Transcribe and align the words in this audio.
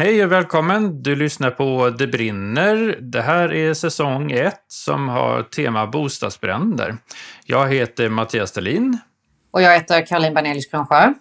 Hej 0.00 0.24
och 0.24 0.32
välkommen! 0.32 1.02
Du 1.02 1.16
lyssnar 1.16 1.50
på 1.50 1.90
Det 1.90 2.06
brinner. 2.06 2.96
Det 3.00 3.22
här 3.22 3.52
är 3.52 3.74
säsong 3.74 4.32
1 4.32 4.54
som 4.68 5.08
har 5.08 5.42
tema 5.42 5.86
bostadsbränder. 5.86 6.96
Jag 7.44 7.68
heter 7.68 8.08
Mattias 8.08 8.50
Stelin. 8.50 8.98
Och 9.50 9.62
jag 9.62 9.74
heter 9.74 10.06
Caroline 10.06 10.34
Banelius 10.34 10.70
Grönsjö. 10.70 11.14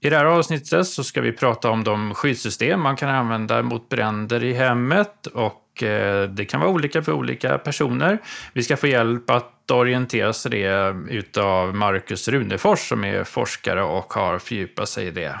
I 0.00 0.10
det 0.10 0.16
här 0.16 0.24
avsnittet 0.24 0.86
så 0.86 1.04
ska 1.04 1.20
vi 1.20 1.32
prata 1.32 1.70
om 1.70 1.84
de 1.84 2.14
skyddssystem 2.14 2.80
man 2.80 2.96
kan 2.96 3.08
använda 3.08 3.62
mot 3.62 3.88
bränder 3.88 4.44
i 4.44 4.52
hemmet 4.52 5.26
och 5.26 5.82
eh, 5.82 6.28
det 6.28 6.44
kan 6.44 6.60
vara 6.60 6.70
olika 6.70 7.02
för 7.02 7.12
olika 7.12 7.58
personer. 7.58 8.18
Vi 8.52 8.62
ska 8.62 8.76
få 8.76 8.86
hjälp 8.86 9.30
att 9.30 9.70
orientera 9.70 10.32
sig 10.32 10.50
det 10.50 10.96
utav 11.08 11.74
Marcus 11.74 12.28
Runefors 12.28 12.88
som 12.88 13.04
är 13.04 13.24
forskare 13.24 13.82
och 13.82 14.12
har 14.12 14.38
fördjupat 14.38 14.88
sig 14.88 15.06
i 15.06 15.10
det. 15.10 15.40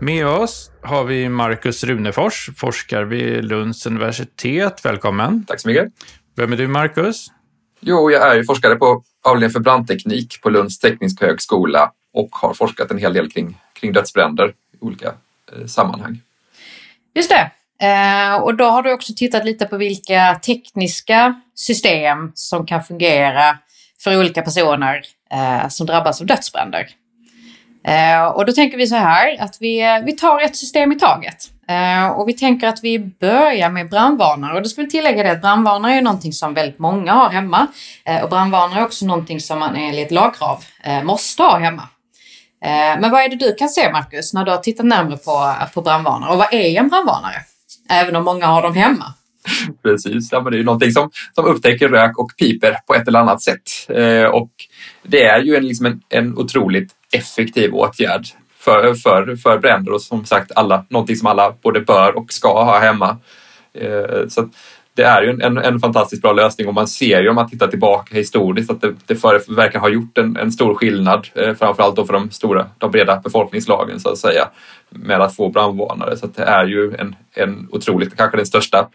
Med 0.00 0.26
oss 0.26 0.70
har 0.82 1.04
vi 1.04 1.28
Marcus 1.28 1.84
Runefors, 1.84 2.50
forskare 2.56 3.04
vid 3.04 3.44
Lunds 3.44 3.86
universitet. 3.86 4.84
Välkommen! 4.84 5.44
Tack 5.44 5.60
så 5.60 5.68
mycket! 5.68 5.92
Vem 6.36 6.52
är 6.52 6.56
du, 6.56 6.68
Marcus? 6.68 7.26
Jo, 7.80 8.10
jag 8.10 8.36
är 8.36 8.44
forskare 8.44 8.76
på 8.76 9.02
avdelningen 9.24 9.52
för 9.52 9.60
brandteknik 9.60 10.40
på 10.42 10.50
Lunds 10.50 10.78
tekniska 10.78 11.26
högskola 11.26 11.92
och 12.12 12.28
har 12.32 12.54
forskat 12.54 12.90
en 12.90 12.98
hel 12.98 13.12
del 13.12 13.30
kring, 13.30 13.58
kring 13.72 13.92
dödsbränder 13.92 14.48
i 14.48 14.76
olika 14.80 15.14
eh, 15.52 15.66
sammanhang. 15.66 16.20
Just 17.14 17.30
det. 17.30 17.50
Eh, 17.86 18.34
och 18.42 18.54
då 18.54 18.64
har 18.64 18.82
du 18.82 18.92
också 18.92 19.12
tittat 19.16 19.44
lite 19.44 19.66
på 19.66 19.76
vilka 19.76 20.40
tekniska 20.46 21.40
system 21.54 22.32
som 22.34 22.66
kan 22.66 22.84
fungera 22.84 23.58
för 24.00 24.20
olika 24.20 24.42
personer 24.42 25.02
eh, 25.30 25.68
som 25.68 25.86
drabbas 25.86 26.20
av 26.20 26.26
dödsbränder. 26.26 26.88
Eh, 27.86 28.26
och 28.26 28.46
då 28.46 28.52
tänker 28.52 28.76
vi 28.76 28.86
så 28.86 28.96
här 28.96 29.42
att 29.42 29.56
vi, 29.60 30.02
vi 30.06 30.12
tar 30.12 30.40
ett 30.40 30.56
system 30.56 30.92
i 30.92 30.98
taget. 30.98 31.36
Eh, 31.68 32.08
och 32.08 32.28
vi 32.28 32.32
tänker 32.32 32.68
att 32.68 32.78
vi 32.82 32.98
börjar 32.98 33.70
med 33.70 33.90
brandvarnare. 33.90 34.56
Och 34.56 34.62
då 34.62 34.68
ska 34.68 34.82
vi 34.82 34.90
tillägga 34.90 35.22
det 35.22 35.32
att 35.32 35.40
brandvarnare 35.40 35.94
är 35.94 36.02
någonting 36.02 36.32
som 36.32 36.54
väldigt 36.54 36.78
många 36.78 37.12
har 37.12 37.30
hemma. 37.30 37.66
Eh, 38.04 38.22
och 38.22 38.30
brandvarnare 38.30 38.80
är 38.80 38.84
också 38.84 39.06
någonting 39.06 39.40
som 39.40 39.58
man 39.58 39.76
enligt 39.76 40.10
lagkrav 40.10 40.64
eh, 40.84 41.02
måste 41.02 41.42
ha 41.42 41.58
hemma. 41.58 41.82
Eh, 42.64 43.00
men 43.00 43.10
vad 43.10 43.24
är 43.24 43.28
det 43.28 43.36
du 43.36 43.54
kan 43.54 43.68
se 43.68 43.92
Marcus 43.92 44.34
när 44.34 44.44
du 44.44 44.50
har 44.50 44.58
tittat 44.58 44.86
närmare 44.86 45.16
på, 45.16 45.54
på 45.74 45.82
brandvarnare? 45.82 46.30
Och 46.30 46.38
vad 46.38 46.54
är 46.54 46.78
en 46.78 46.88
brandvarnare? 46.88 47.36
Även 47.90 48.16
om 48.16 48.24
många 48.24 48.46
har 48.46 48.62
dem 48.62 48.74
hemma. 48.74 49.14
Precis, 49.82 50.32
ja, 50.32 50.40
men 50.40 50.52
det 50.52 50.56
är 50.56 50.58
ju 50.58 50.64
någonting 50.64 50.92
som, 50.92 51.10
som 51.34 51.44
upptäcker 51.44 51.88
rök 51.88 52.18
och 52.18 52.30
piper 52.38 52.78
på 52.86 52.94
ett 52.94 53.08
eller 53.08 53.18
annat 53.18 53.42
sätt. 53.42 53.62
Eh, 53.88 54.24
och 54.24 54.50
det 55.02 55.24
är 55.24 55.40
ju 55.40 55.56
en, 55.56 55.66
liksom 55.66 55.86
en, 55.86 56.00
en 56.08 56.38
otroligt 56.38 56.92
effektiv 57.12 57.74
åtgärd 57.74 58.26
för, 58.58 58.94
för, 58.94 59.36
för 59.36 59.58
bränder 59.58 59.92
och 59.92 60.02
som 60.02 60.24
sagt 60.24 60.52
alla, 60.54 60.84
någonting 60.88 61.16
som 61.16 61.26
alla 61.26 61.54
både 61.62 61.80
bör 61.80 62.16
och 62.16 62.32
ska 62.32 62.64
ha 62.64 62.78
hemma. 62.78 63.16
Eh, 63.74 64.28
så 64.28 64.48
det 64.94 65.04
är 65.04 65.22
ju 65.22 65.30
en, 65.30 65.58
en, 65.58 65.80
fantastiskt 65.80 66.22
bra 66.22 66.32
lösning 66.32 66.68
och 66.68 66.74
man 66.74 66.88
ser 66.88 67.22
ju 67.22 67.28
om 67.28 67.34
man 67.34 67.50
tittar 67.50 67.66
tillbaka 67.66 68.14
historiskt 68.14 68.70
att 68.70 68.80
det, 68.80 68.94
det 69.06 69.16
för, 69.16 69.54
verkar 69.54 69.78
ha 69.78 69.88
gjort 69.88 70.18
en, 70.18 70.36
en 70.36 70.52
stor 70.52 70.74
skillnad, 70.74 71.28
eh, 71.34 71.54
framförallt 71.54 71.96
då 71.96 72.06
för 72.06 72.12
de 72.12 72.30
stora, 72.30 72.66
de 72.78 72.90
breda 72.90 73.20
befolkningslagen 73.24 74.00
så 74.00 74.08
att 74.08 74.18
säga, 74.18 74.48
med 74.90 75.20
att 75.20 75.36
få 75.36 75.48
brandvarnare. 75.48 76.16
Så 76.16 76.26
det 76.26 76.42
är 76.42 76.66
ju 76.66 76.94
en, 76.98 77.16
en 77.34 77.68
otroligt, 77.70 78.16
kanske 78.16 78.36
den 78.36 78.46
största 78.46 78.88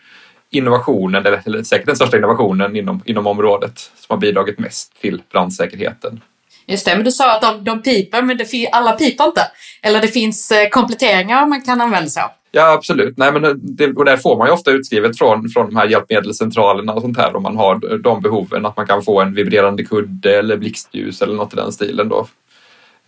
innovationen, 0.50 1.26
eller 1.26 1.64
säkert 1.64 1.86
den 1.86 1.96
största 1.96 2.18
innovationen 2.18 2.76
inom, 2.76 3.02
inom 3.06 3.28
området 3.28 3.78
som 3.78 4.14
har 4.14 4.18
bidragit 4.18 4.60
mest 4.60 5.02
till 5.02 5.22
brandsäkerheten. 5.32 6.22
Just 6.66 6.86
det, 6.86 6.96
men 6.96 7.06
du 7.06 7.12
sa 7.12 7.36
att 7.36 7.42
de, 7.42 7.64
de 7.64 7.82
piper, 7.82 8.22
men 8.22 8.38
det, 8.38 8.70
alla 8.72 8.92
piper 8.92 9.26
inte. 9.26 9.42
Eller 9.82 10.02
det 10.02 10.08
finns 10.08 10.52
eh, 10.52 10.70
kompletteringar 10.70 11.46
man 11.46 11.62
kan 11.62 11.82
använda 11.82 12.10
sig 12.10 12.24
av. 12.24 12.30
Ja, 12.52 12.72
absolut. 12.72 13.18
Nej, 13.18 13.32
men 13.32 13.46
eh, 13.46 13.52
det, 13.52 13.94
och 13.94 14.06
där 14.06 14.18
får 14.18 14.38
man 14.38 14.48
ju 14.48 14.54
ofta 14.54 14.72
utskrivet 14.72 15.18
från, 15.18 15.50
från 15.50 15.66
de 15.70 15.76
här 15.76 15.88
hjälpmedelscentralerna 15.88 16.94
och 16.94 17.02
sånt 17.02 17.18
här 17.18 17.36
om 17.36 17.44
man 17.44 17.58
har 17.58 17.98
de 17.98 18.22
behoven, 18.22 18.66
att 18.66 18.78
man 18.78 18.88
kan 18.88 19.04
få 19.04 19.22
en 19.22 19.34
vibrerande 19.34 19.84
kudde 19.84 20.40
eller 20.40 20.58
blixtljus 20.58 21.22
eller 21.22 21.34
något 21.34 21.54
i 21.54 21.56
den 21.56 21.72
stilen. 21.72 22.10
Då. 22.10 22.28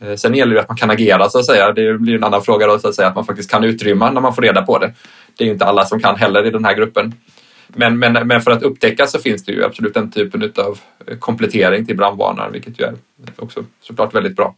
Eh, 0.01 0.15
sen 0.15 0.35
gäller 0.35 0.55
det 0.55 0.61
att 0.61 0.69
man 0.69 0.77
kan 0.77 0.91
agera 0.91 1.29
så 1.29 1.39
att 1.39 1.45
säga. 1.45 1.71
Det 1.71 1.97
blir 1.97 2.15
en 2.15 2.23
annan 2.23 2.41
fråga 2.41 2.67
då 2.67 2.79
så 2.79 2.87
att 2.87 2.95
säga, 2.95 3.07
att 3.07 3.15
man 3.15 3.25
faktiskt 3.25 3.51
kan 3.51 3.63
utrymma 3.63 4.11
när 4.11 4.21
man 4.21 4.35
får 4.35 4.41
reda 4.41 4.61
på 4.61 4.79
det. 4.79 4.93
Det 5.37 5.43
är 5.43 5.45
ju 5.45 5.53
inte 5.53 5.65
alla 5.65 5.85
som 5.85 5.99
kan 5.99 6.15
heller 6.15 6.45
i 6.45 6.51
den 6.51 6.65
här 6.65 6.73
gruppen. 6.73 7.13
Men, 7.75 7.99
men, 7.99 8.27
men 8.27 8.41
för 8.41 8.51
att 8.51 8.63
upptäcka 8.63 9.07
så 9.07 9.19
finns 9.19 9.45
det 9.45 9.51
ju 9.51 9.65
absolut 9.65 9.93
den 9.93 10.11
typen 10.11 10.53
av 10.57 10.79
eh, 11.07 11.17
komplettering 11.17 11.85
till 11.85 11.97
brandvarnaren, 11.97 12.51
vilket 12.51 12.79
ju 12.79 12.83
är 12.83 12.95
också 13.37 13.63
såklart 13.81 14.15
väldigt 14.15 14.35
bra. 14.35 14.55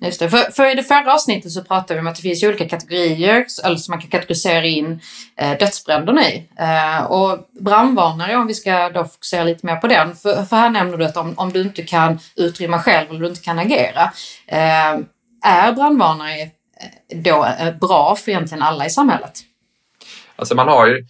Just 0.00 0.20
det. 0.20 0.30
För, 0.30 0.52
för 0.52 0.72
i 0.72 0.74
det 0.74 0.82
förra 0.82 1.14
avsnittet 1.14 1.52
så 1.52 1.64
pratade 1.64 1.94
vi 1.94 2.00
om 2.00 2.06
att 2.06 2.16
det 2.16 2.22
finns 2.22 2.42
olika 2.42 2.68
kategorier 2.68 3.46
alltså 3.64 3.76
som 3.76 3.92
man 3.92 4.00
kan 4.00 4.10
kategorisera 4.10 4.64
in 4.64 5.00
eh, 5.36 5.58
dödsbränderna 5.58 6.28
i. 6.28 6.48
Eh, 6.58 7.04
och 7.04 7.38
brandvarnare, 7.60 8.36
om 8.36 8.46
vi 8.46 8.54
ska 8.54 8.88
då 8.88 9.04
fokusera 9.04 9.44
lite 9.44 9.66
mer 9.66 9.76
på 9.76 9.86
den, 9.86 10.16
för, 10.16 10.44
för 10.44 10.56
här 10.56 10.70
nämner 10.70 10.96
du 10.96 11.04
att 11.04 11.16
om, 11.16 11.34
om 11.36 11.52
du 11.52 11.60
inte 11.62 11.82
kan 11.82 12.18
utrymma 12.36 12.78
själv 12.78 13.10
eller 13.10 13.20
du 13.20 13.26
inte 13.26 13.40
kan 13.40 13.58
agera, 13.58 14.12
eh, 14.46 14.98
är 15.44 15.72
brandvarnare 15.72 16.40
eh, 16.40 16.50
då 17.16 17.44
eh, 17.44 17.74
bra 17.74 18.16
för 18.16 18.30
egentligen 18.30 18.62
alla 18.62 18.86
i 18.86 18.90
samhället? 18.90 19.40
Alltså 20.36 20.54
man 20.54 20.68
har 20.68 20.86
ju, 20.86 21.04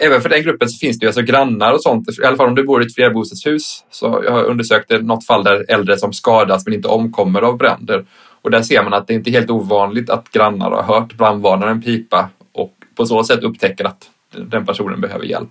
även 0.00 0.20
för 0.20 0.28
den 0.28 0.42
gruppen 0.42 0.68
så 0.68 0.78
finns 0.78 0.98
det 0.98 1.04
ju 1.04 1.08
alltså 1.08 1.22
grannar 1.22 1.72
och 1.72 1.82
sånt. 1.82 2.08
I 2.22 2.24
alla 2.24 2.36
fall 2.36 2.48
om 2.48 2.54
du 2.54 2.64
bor 2.64 2.82
i 2.82 2.86
ett 2.86 2.94
flerbostadshus. 2.94 3.84
Så 3.90 4.22
jag 4.24 4.32
har 4.32 4.44
undersökt 4.44 4.90
något 4.90 5.26
fall 5.26 5.44
där 5.44 5.64
äldre 5.68 5.98
som 5.98 6.12
skadas 6.12 6.66
men 6.66 6.74
inte 6.74 6.88
omkommer 6.88 7.42
av 7.42 7.56
bränder. 7.56 8.04
Och 8.42 8.50
där 8.50 8.62
ser 8.62 8.82
man 8.82 8.94
att 8.94 9.06
det 9.06 9.14
inte 9.14 9.30
är 9.30 9.32
helt 9.32 9.50
ovanligt 9.50 10.10
att 10.10 10.30
grannar 10.32 10.70
har 10.70 10.82
hört 10.82 11.14
brandvarnaren 11.14 11.82
pipa 11.82 12.28
och 12.52 12.72
på 12.96 13.06
så 13.06 13.24
sätt 13.24 13.42
upptäcker 13.42 13.84
att 13.84 14.10
den 14.36 14.66
personen 14.66 15.00
behöver 15.00 15.24
hjälp. 15.24 15.50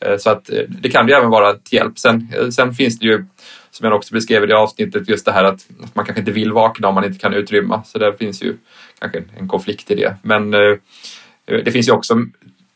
Eh, 0.00 0.16
så 0.16 0.30
att 0.30 0.50
eh, 0.50 0.62
det 0.68 0.90
kan 0.90 1.08
ju 1.08 1.14
även 1.14 1.30
vara 1.30 1.54
till 1.54 1.76
hjälp. 1.76 1.98
Sen, 1.98 2.28
eh, 2.36 2.48
sen 2.48 2.74
finns 2.74 2.98
det 2.98 3.06
ju, 3.06 3.24
som 3.70 3.84
jag 3.84 3.96
också 3.96 4.14
beskrev 4.14 4.44
i 4.44 4.46
det 4.46 4.56
avsnittet, 4.56 5.08
just 5.08 5.24
det 5.24 5.32
här 5.32 5.44
att, 5.44 5.66
man 5.92 6.04
kanske 6.04 6.20
inte 6.20 6.32
vill 6.32 6.52
vakna 6.52 6.88
om 6.88 6.94
man 6.94 7.04
inte 7.04 7.18
kan 7.18 7.34
utrymma. 7.34 7.82
Så 7.84 7.98
där 7.98 8.12
finns 8.12 8.42
ju 8.42 8.56
kanske 8.98 9.22
en 9.38 9.48
konflikt 9.48 9.90
i 9.90 9.94
det. 9.94 10.16
Men 10.22 10.54
Eh, 11.48 11.64
det 11.64 11.72
finns 11.72 11.88
ju 11.88 11.92
också 11.92 12.14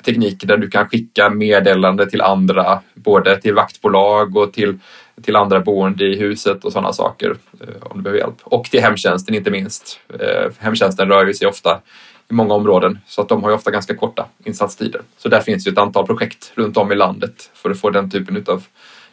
tekniker 0.04 0.46
där 0.46 0.56
du 0.56 0.70
kan 0.70 0.88
skicka 0.88 1.30
meddelande 1.30 2.10
till 2.10 2.20
andra, 2.20 2.80
både 2.94 3.40
till 3.40 3.54
vaktbolag 3.54 4.36
och 4.36 4.52
till, 4.52 4.78
till 5.22 5.36
andra 5.36 5.60
boende 5.60 6.04
i 6.04 6.16
huset 6.16 6.64
och 6.64 6.72
sådana 6.72 6.92
saker 6.92 7.36
eh, 7.60 7.82
om 7.82 7.96
du 7.96 8.02
behöver 8.02 8.20
hjälp. 8.20 8.36
Och 8.42 8.64
till 8.64 8.80
hemtjänsten 8.80 9.34
inte 9.34 9.50
minst. 9.50 10.00
Eh, 10.20 10.50
hemtjänsten 10.58 11.08
rör 11.08 11.26
ju 11.26 11.34
sig 11.34 11.48
ofta 11.48 11.80
i 12.30 12.34
många 12.34 12.54
områden 12.54 12.98
så 13.06 13.22
att 13.22 13.28
de 13.28 13.42
har 13.42 13.50
ju 13.50 13.56
ofta 13.56 13.70
ganska 13.70 13.96
korta 13.96 14.26
insatstider. 14.44 15.00
Så 15.18 15.28
där 15.28 15.40
finns 15.40 15.66
ju 15.66 15.72
ett 15.72 15.78
antal 15.78 16.06
projekt 16.06 16.52
runt 16.54 16.76
om 16.76 16.92
i 16.92 16.94
landet 16.94 17.50
för 17.54 17.70
att 17.70 17.80
få 17.80 17.90
den 17.90 18.10
typen 18.10 18.44
av 18.46 18.64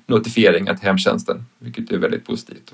notifieringar 0.05 0.73
till 0.73 0.87
hemtjänsten, 0.87 1.45
vilket 1.59 1.91
är 1.91 1.97
väldigt 1.97 2.25
positivt. 2.25 2.73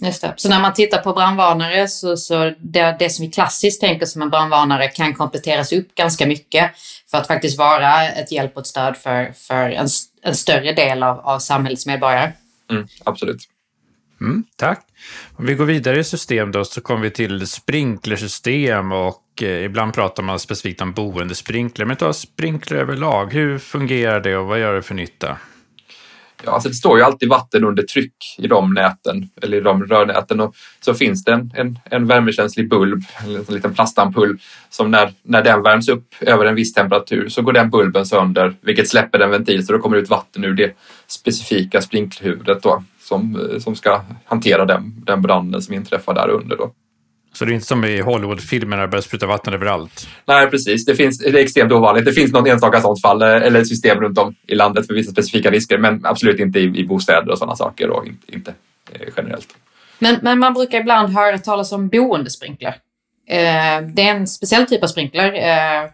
Just 0.00 0.22
det. 0.22 0.34
Så 0.36 0.48
när 0.48 0.60
man 0.60 0.74
tittar 0.74 0.98
på 0.98 1.12
brandvarnare 1.12 1.88
så, 1.88 2.16
så 2.16 2.52
det, 2.58 2.96
det 2.98 3.10
som 3.10 3.26
vi 3.26 3.32
klassiskt 3.32 3.80
tänker 3.80 4.06
som 4.06 4.22
en 4.22 4.30
brandvarnare 4.30 4.88
kan 4.88 5.14
kompletteras 5.14 5.72
upp 5.72 5.94
ganska 5.94 6.26
mycket 6.26 6.70
för 7.10 7.18
att 7.18 7.26
faktiskt 7.26 7.58
vara 7.58 8.08
ett 8.08 8.32
hjälp 8.32 8.56
och 8.56 8.60
ett 8.60 8.66
stöd 8.66 8.96
för, 8.96 9.32
för 9.32 9.70
en, 9.70 9.88
en 10.22 10.34
större 10.34 10.72
del 10.72 11.02
av, 11.02 11.20
av 11.20 11.38
samhällets 11.38 11.86
medborgare. 11.86 12.32
Mm, 12.70 12.86
absolut. 13.04 13.48
Mm, 14.20 14.44
tack. 14.56 14.86
Om 15.36 15.46
vi 15.46 15.54
går 15.54 15.64
vidare 15.64 16.00
i 16.00 16.04
system 16.04 16.52
då 16.52 16.64
så 16.64 16.80
kommer 16.80 17.02
vi 17.02 17.10
till 17.10 17.46
sprinklersystem 17.46 18.92
och 18.92 19.42
eh, 19.42 19.64
ibland 19.64 19.94
pratar 19.94 20.22
man 20.22 20.38
specifikt 20.38 20.80
om 20.80 20.92
boendesprinkler. 20.92 21.86
Men 21.86 21.96
ta 21.96 22.12
sprinkler 22.12 22.78
överlag, 22.78 23.32
hur 23.32 23.58
fungerar 23.58 24.20
det 24.20 24.36
och 24.36 24.46
vad 24.46 24.60
gör 24.60 24.74
det 24.74 24.82
för 24.82 24.94
nytta? 24.94 25.38
Ja, 26.44 26.52
alltså 26.52 26.68
det 26.68 26.74
står 26.74 26.98
ju 26.98 27.04
alltid 27.04 27.28
vatten 27.28 27.64
under 27.64 27.82
tryck 27.82 28.14
i 28.38 28.46
de 28.46 28.74
näten 28.74 29.30
eller 29.42 29.56
i 29.56 29.60
de 29.60 29.84
rörnäten 29.84 30.40
och 30.40 30.54
så 30.80 30.94
finns 30.94 31.24
det 31.24 31.32
en, 31.32 31.52
en, 31.54 31.78
en 31.84 32.06
värmekänslig 32.06 32.68
bulb, 32.68 33.02
en 33.24 33.54
liten 33.54 33.74
plastampull 33.74 34.38
som 34.70 34.90
när, 34.90 35.12
när 35.22 35.42
den 35.42 35.62
värms 35.62 35.88
upp 35.88 36.14
över 36.20 36.46
en 36.46 36.54
viss 36.54 36.72
temperatur 36.74 37.28
så 37.28 37.42
går 37.42 37.52
den 37.52 37.70
bulben 37.70 38.06
sönder 38.06 38.54
vilket 38.60 38.88
släpper 38.88 39.18
en 39.20 39.30
ventil 39.30 39.66
så 39.66 39.72
då 39.72 39.78
kommer 39.78 39.96
det 39.96 40.02
ut 40.02 40.10
vatten 40.10 40.44
ur 40.44 40.54
det 40.54 40.76
specifika 41.06 41.82
sprinklerhuvudet 41.82 42.62
då 42.62 42.84
som, 43.00 43.50
som 43.60 43.76
ska 43.76 44.02
hantera 44.24 44.64
den, 44.64 45.04
den 45.04 45.22
branden 45.22 45.62
som 45.62 45.74
inträffar 45.74 46.14
där 46.14 46.28
under. 46.28 46.56
Då. 46.56 46.72
Så 47.38 47.44
det 47.44 47.52
är 47.52 47.54
inte 47.54 47.66
som 47.66 47.84
i 47.84 48.00
Hollywoodfilmerna 48.00 48.76
där 48.76 48.86
det 48.86 48.90
börjar 48.90 49.02
spruta 49.02 49.26
vatten 49.26 49.54
överallt? 49.54 50.08
Nej, 50.24 50.50
precis. 50.50 50.84
Det, 50.84 50.94
finns, 50.94 51.18
det 51.18 51.28
är 51.28 51.34
extremt 51.34 51.72
ovanligt. 51.72 52.04
Det 52.04 52.12
finns 52.12 52.32
något 52.32 52.48
enstaka 52.48 52.80
sånt 52.80 53.00
fall 53.00 53.22
eh, 53.22 53.28
eller 53.28 53.64
system 53.64 54.00
runt 54.00 54.18
om 54.18 54.34
i 54.46 54.54
landet 54.54 54.86
för 54.86 54.94
vissa 54.94 55.12
specifika 55.12 55.50
risker, 55.50 55.78
men 55.78 56.06
absolut 56.06 56.40
inte 56.40 56.58
i, 56.58 56.62
i 56.62 56.84
bostäder 56.84 57.30
och 57.30 57.38
sådana 57.38 57.56
saker 57.56 57.90
och 57.90 58.06
inte, 58.06 58.34
inte 58.34 58.54
eh, 58.92 59.08
generellt. 59.16 59.48
Men, 59.98 60.18
men 60.22 60.38
man 60.38 60.54
brukar 60.54 60.80
ibland 60.80 61.14
höra 61.14 61.38
talas 61.38 61.72
om 61.72 61.88
boendesprinkler. 61.88 62.74
Eh, 63.28 63.86
det 63.94 64.02
är 64.02 64.14
en 64.14 64.26
speciell 64.26 64.66
typ 64.66 64.82
av 64.82 64.86
sprinkler. 64.86 65.32
Eh. 65.32 65.90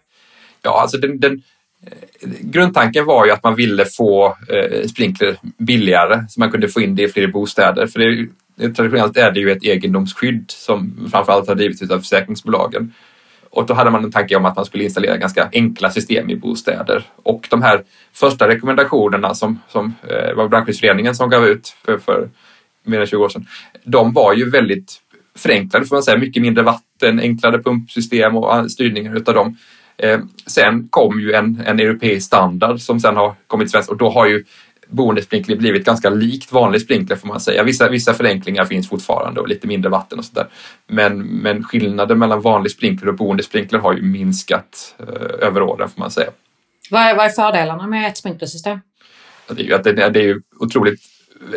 Ja, 0.63 0.81
alltså 0.81 0.99
den, 0.99 1.21
den 1.21 1.43
eh, 1.87 2.29
grundtanken 2.41 3.05
var 3.05 3.27
ju 3.27 3.33
att 3.33 3.43
man 3.43 3.55
ville 3.55 3.85
få 3.85 4.37
eh, 4.49 4.87
sprinkler 4.87 5.37
billigare 5.59 6.25
så 6.29 6.41
man 6.41 6.51
kunde 6.51 6.69
få 6.69 6.81
in 6.81 6.95
det 6.95 7.03
i 7.03 7.09
fler 7.09 7.27
bostäder. 7.27 7.87
För 7.87 7.99
det, 8.01 8.29
Eh, 8.61 8.73
traditionellt 8.73 9.17
är 9.17 9.31
det 9.31 9.41
ju 9.41 9.51
ett 9.51 9.65
egendomsskydd 9.65 10.45
som 10.49 11.09
framförallt 11.11 11.49
har 11.49 11.55
drivits 11.55 11.91
av 11.91 11.99
försäkringsbolagen. 11.99 12.93
Och 13.51 13.67
då 13.67 13.75
hade 13.75 13.91
man 13.91 14.05
en 14.05 14.13
tanke 14.13 14.37
om 14.37 14.45
att 14.45 14.57
man 14.57 14.65
skulle 14.65 14.85
installera 14.85 15.17
ganska 15.17 15.49
enkla 15.53 15.91
system 15.91 16.31
i 16.31 16.37
bostäder. 16.37 17.03
Och 17.17 17.47
de 17.51 17.63
här 17.63 17.83
första 18.13 18.49
rekommendationerna 18.49 19.35
som, 19.35 19.59
som 19.69 19.95
eh, 20.09 20.35
var 20.35 20.49
Brandskyddsföreningen 20.49 21.15
som 21.15 21.31
gav 21.31 21.47
ut 21.47 21.77
för, 21.85 21.99
för 21.99 22.29
mer 22.85 23.01
än 23.01 23.07
20 23.07 23.25
år 23.25 23.29
sedan, 23.29 23.47
de 23.85 24.13
var 24.13 24.35
ju 24.35 24.51
väldigt 24.51 25.01
förenklade 25.37 25.87
får 25.87 25.97
man 25.97 26.03
säga. 26.03 26.19
Mycket 26.19 26.43
mindre 26.43 26.65
vatten, 26.65 27.21
enklare 27.21 27.63
pumpsystem 27.63 28.37
och 28.37 28.71
styrningar 28.71 29.17
utav 29.17 29.35
dem. 29.35 29.57
Eh, 29.97 30.21
sen 30.47 30.89
kom 30.89 31.21
ju 31.21 31.33
en, 31.33 31.63
en 31.67 31.81
europeisk 31.81 32.27
standard 32.27 32.81
som 32.81 33.01
sen 33.01 33.17
har 33.17 33.35
kommit 33.47 33.71
svensk 33.71 33.91
och 33.91 33.97
då 33.97 34.11
har 34.11 34.27
ju 34.27 34.45
boendesprinkler 34.89 35.57
blivit 35.57 35.85
ganska 35.85 36.11
likt 36.11 36.53
vanlig 36.53 36.81
sprinkler 36.81 37.17
får 37.17 37.29
man 37.29 37.41
säga. 37.41 37.63
Vissa, 37.63 37.89
vissa 37.89 38.15
förenklingar 38.15 38.65
finns 38.65 38.89
fortfarande 38.89 39.41
och 39.41 39.49
lite 39.49 39.67
mindre 39.67 39.91
vatten 39.91 40.19
och 40.19 40.25
sådär. 40.25 40.47
Men, 40.87 41.19
men 41.19 41.65
skillnaden 41.65 42.19
mellan 42.19 42.41
vanlig 42.41 42.73
sprinkler 42.73 43.09
och 43.09 43.15
boendesprinkler 43.15 43.79
har 43.79 43.95
ju 43.95 44.03
minskat 44.03 44.95
eh, 44.99 45.47
över 45.49 45.63
åren 45.63 45.89
får 45.89 46.01
man 46.01 46.11
säga. 46.11 46.31
Vad 46.91 47.03
är, 47.03 47.17
vad 47.17 47.27
är 47.27 47.31
fördelarna 47.31 47.87
med 47.87 48.09
ett 48.09 48.17
sprinklersystem? 48.17 48.81
Det 49.49 49.63
är 49.63 49.67
ju, 49.67 49.75
att 49.75 49.85
det, 49.85 49.93
det 49.93 50.21
är 50.21 50.25
ju 50.25 50.41
otroligt 50.61 51.01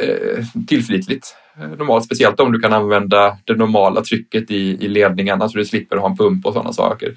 eh, 0.01 0.43
tillförlitligt. 0.67 1.35
Eh, 1.59 1.67
normalt, 1.67 2.05
speciellt 2.05 2.39
om 2.39 2.51
du 2.51 2.59
kan 2.59 2.73
använda 2.73 3.37
det 3.43 3.55
normala 3.55 4.01
trycket 4.01 4.51
i, 4.51 4.85
i 4.85 4.87
ledningarna 4.87 5.49
så 5.49 5.57
du 5.57 5.65
slipper 5.65 5.97
ha 5.97 6.09
en 6.09 6.17
pump 6.17 6.45
och 6.45 6.53
sådana 6.53 6.73
saker. 6.73 7.15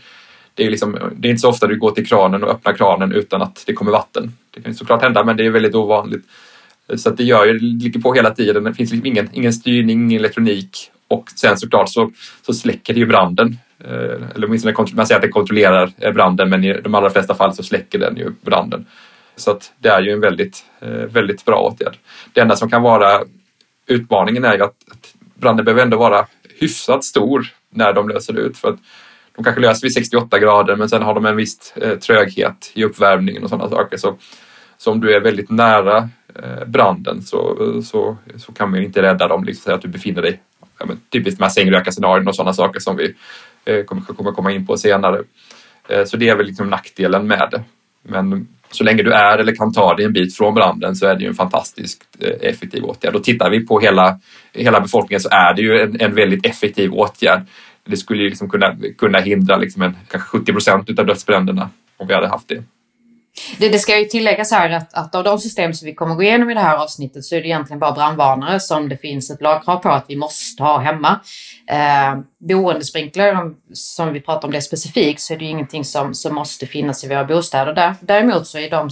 Det 0.54 0.66
är, 0.66 0.70
liksom, 0.70 0.98
det 1.16 1.28
är 1.28 1.30
inte 1.30 1.40
så 1.40 1.48
ofta 1.48 1.66
du 1.66 1.78
går 1.78 1.90
till 1.90 2.06
kranen 2.06 2.44
och 2.44 2.50
öppnar 2.50 2.72
kranen 2.72 3.12
utan 3.12 3.42
att 3.42 3.62
det 3.66 3.72
kommer 3.72 3.92
vatten. 3.92 4.32
Det 4.50 4.60
kan 4.60 4.74
såklart 4.74 5.02
hända 5.02 5.24
men 5.24 5.36
det 5.36 5.46
är 5.46 5.50
väldigt 5.50 5.74
ovanligt. 5.74 6.24
Så 6.94 7.08
att 7.08 7.16
det 7.16 7.24
gör 7.24 7.46
ju, 7.46 7.52
det 7.52 7.64
ligger 7.64 8.00
på 8.00 8.14
hela 8.14 8.30
tiden. 8.30 8.64
Det 8.64 8.74
finns 8.74 8.90
liksom 8.90 9.06
ingen, 9.06 9.28
ingen 9.32 9.52
styrning, 9.52 10.00
ingen 10.00 10.20
elektronik 10.20 10.90
och 11.08 11.30
sen 11.36 11.56
såklart 11.58 11.88
så, 11.88 12.10
så 12.46 12.54
släcker 12.54 12.94
det 12.94 13.00
ju 13.00 13.06
branden. 13.06 13.58
Eh, 13.84 14.34
eller 14.34 14.46
åtminstone 14.46 14.74
man 14.92 15.06
säger 15.06 15.18
att 15.18 15.22
det 15.22 15.28
kontrollerar 15.28 15.92
eh, 15.98 16.12
branden 16.12 16.48
men 16.48 16.64
i 16.64 16.80
de 16.80 16.94
allra 16.94 17.10
flesta 17.10 17.34
fall 17.34 17.54
så 17.54 17.62
släcker 17.62 17.98
den 17.98 18.16
ju 18.16 18.32
branden. 18.42 18.86
Så 19.36 19.50
att 19.50 19.72
det 19.78 19.88
är 19.88 20.02
ju 20.02 20.12
en 20.12 20.20
väldigt, 20.20 20.64
eh, 20.80 20.88
väldigt 20.88 21.44
bra 21.44 21.60
åtgärd. 21.60 21.96
Det 22.32 22.40
enda 22.40 22.56
som 22.56 22.70
kan 22.70 22.82
vara 22.82 23.20
utmaningen 23.86 24.44
är 24.44 24.56
ju 24.56 24.62
att, 24.62 24.76
att 24.90 25.14
branden 25.34 25.64
behöver 25.64 25.82
ändå 25.82 25.96
vara 25.96 26.26
hyfsat 26.58 27.04
stor 27.04 27.46
när 27.70 27.92
de 27.92 28.08
löser 28.08 28.38
ut. 28.38 28.58
För 28.58 28.68
att 28.68 28.78
de 29.40 29.44
kanske 29.44 29.60
löser 29.60 29.82
vid 29.82 29.92
68 29.92 30.38
grader 30.38 30.76
men 30.76 30.88
sen 30.88 31.02
har 31.02 31.14
de 31.14 31.26
en 31.26 31.36
viss 31.36 31.72
eh, 31.76 31.98
tröghet 31.98 32.70
i 32.74 32.84
uppvärmningen 32.84 33.42
och 33.42 33.48
sådana 33.48 33.68
saker. 33.68 33.96
Så, 33.96 34.16
så 34.78 34.92
om 34.92 35.00
du 35.00 35.14
är 35.14 35.20
väldigt 35.20 35.50
nära 35.50 36.08
eh, 36.34 36.64
branden 36.66 37.22
så, 37.22 37.56
så, 37.84 38.16
så 38.36 38.52
kan 38.52 38.70
man 38.70 38.82
inte 38.82 39.02
rädda 39.02 39.28
dem. 39.28 39.44
Liksom, 39.44 39.74
att 39.74 39.82
du 39.82 39.88
befinner 39.88 40.22
dig 40.22 40.40
ja, 40.78 40.86
men, 40.86 41.00
typiskt 41.12 41.38
de 41.38 41.44
här 41.44 41.50
sängrökarscenarion 41.50 42.28
och 42.28 42.36
sådana 42.36 42.52
saker 42.52 42.80
som 42.80 42.96
vi 42.96 43.14
eh, 43.64 43.84
kommer, 43.84 44.02
kommer 44.02 44.32
komma 44.32 44.52
in 44.52 44.66
på 44.66 44.76
senare. 44.76 45.22
Eh, 45.88 46.04
så 46.04 46.16
det 46.16 46.28
är 46.28 46.36
väl 46.36 46.46
liksom 46.46 46.70
nackdelen 46.70 47.26
med 47.26 47.48
det. 47.50 47.62
Men 48.02 48.48
så 48.70 48.84
länge 48.84 49.02
du 49.02 49.12
är 49.12 49.38
eller 49.38 49.54
kan 49.54 49.72
ta 49.72 49.94
dig 49.94 50.04
en 50.04 50.12
bit 50.12 50.36
från 50.36 50.54
branden 50.54 50.96
så 50.96 51.06
är 51.06 51.14
det 51.14 51.22
ju 51.22 51.28
en 51.28 51.34
fantastiskt 51.34 52.02
eh, 52.20 52.48
effektiv 52.50 52.84
åtgärd. 52.84 53.14
Och 53.14 53.24
tittar 53.24 53.50
vi 53.50 53.66
på 53.66 53.80
hela, 53.80 54.20
hela 54.52 54.80
befolkningen 54.80 55.20
så 55.20 55.28
är 55.32 55.54
det 55.54 55.62
ju 55.62 55.80
en, 55.80 56.00
en 56.00 56.14
väldigt 56.14 56.46
effektiv 56.46 56.92
åtgärd. 56.92 57.40
Det 57.90 57.96
skulle 57.96 58.22
ju 58.22 58.28
liksom 58.28 58.50
kunna, 58.50 58.76
kunna 58.98 59.18
hindra 59.18 59.56
liksom 59.56 59.82
en, 59.82 59.96
kanske 60.08 60.28
70 60.28 60.52
procent 60.52 60.98
av 60.98 61.06
dödsbränderna 61.06 61.70
om 61.96 62.06
vi 62.06 62.14
hade 62.14 62.28
haft 62.28 62.48
det. 62.48 62.62
Det, 63.58 63.68
det 63.68 63.78
ska 63.78 63.98
ju 63.98 64.04
tilläggas 64.04 64.50
här 64.50 64.70
att, 64.70 64.94
att 64.94 65.14
av 65.14 65.24
de 65.24 65.38
system 65.38 65.74
som 65.74 65.86
vi 65.86 65.94
kommer 65.94 66.14
gå 66.14 66.22
igenom 66.22 66.50
i 66.50 66.54
det 66.54 66.60
här 66.60 66.76
avsnittet 66.76 67.24
så 67.24 67.34
är 67.34 67.40
det 67.40 67.46
egentligen 67.46 67.78
bara 67.80 67.92
brandvarnare 67.92 68.60
som 68.60 68.88
det 68.88 68.96
finns 68.96 69.30
ett 69.30 69.42
lagkrav 69.42 69.76
på 69.76 69.88
att 69.88 70.04
vi 70.08 70.16
måste 70.16 70.62
ha 70.62 70.78
hemma. 70.78 71.20
Eh, 71.66 72.20
boendesprinkler, 72.38 73.52
som 73.72 74.12
vi 74.12 74.20
pratar 74.20 74.48
om 74.48 74.52
det 74.52 74.62
specifikt, 74.62 75.20
så 75.20 75.34
är 75.34 75.38
det 75.38 75.44
ju 75.44 75.50
ingenting 75.50 75.84
som, 75.84 76.14
som 76.14 76.34
måste 76.34 76.66
finnas 76.66 77.04
i 77.04 77.08
våra 77.08 77.24
bostäder. 77.24 77.72
Där, 77.72 77.94
däremot 78.00 78.46
så 78.46 78.58
är 78.58 78.70
de 78.70 78.90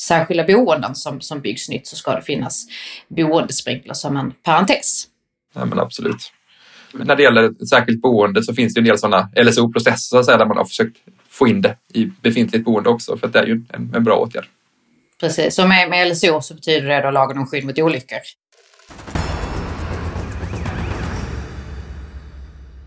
särskilda 0.00 0.44
boenden 0.44 0.94
som, 0.94 1.20
som 1.20 1.40
byggs 1.40 1.68
nytt 1.68 1.86
så 1.86 1.96
ska 1.96 2.14
det 2.14 2.22
finnas 2.22 2.66
boendesprinkler 3.08 3.94
som 3.94 4.16
en 4.16 4.32
parentes. 4.32 5.06
Ja, 5.54 5.64
men 5.64 5.78
absolut. 5.78 6.32
När 7.04 7.16
det 7.16 7.22
gäller 7.22 7.66
särskilt 7.66 8.02
boende 8.02 8.42
så 8.42 8.54
finns 8.54 8.74
det 8.74 8.80
en 8.80 8.84
del 8.84 8.98
sådana 8.98 9.28
LSO-processer 9.36 10.38
där 10.38 10.46
man 10.46 10.56
har 10.56 10.64
försökt 10.64 10.96
få 11.28 11.48
in 11.48 11.62
det 11.62 11.76
i 11.94 12.10
befintligt 12.22 12.64
boende 12.64 12.88
också 12.88 13.16
för 13.16 13.28
det 13.28 13.38
är 13.38 13.46
ju 13.46 13.62
en, 13.68 13.92
en 13.94 14.04
bra 14.04 14.16
åtgärd. 14.16 14.46
Precis, 15.20 15.58
och 15.58 15.68
med, 15.68 15.90
med 15.90 16.08
LSO 16.08 16.40
så 16.40 16.54
betyder 16.54 16.88
det 16.88 17.00
då 17.00 17.10
lagen 17.10 17.38
om 17.38 17.46
skydd 17.46 17.64
mot 17.64 17.78
olyckor. 17.78 18.18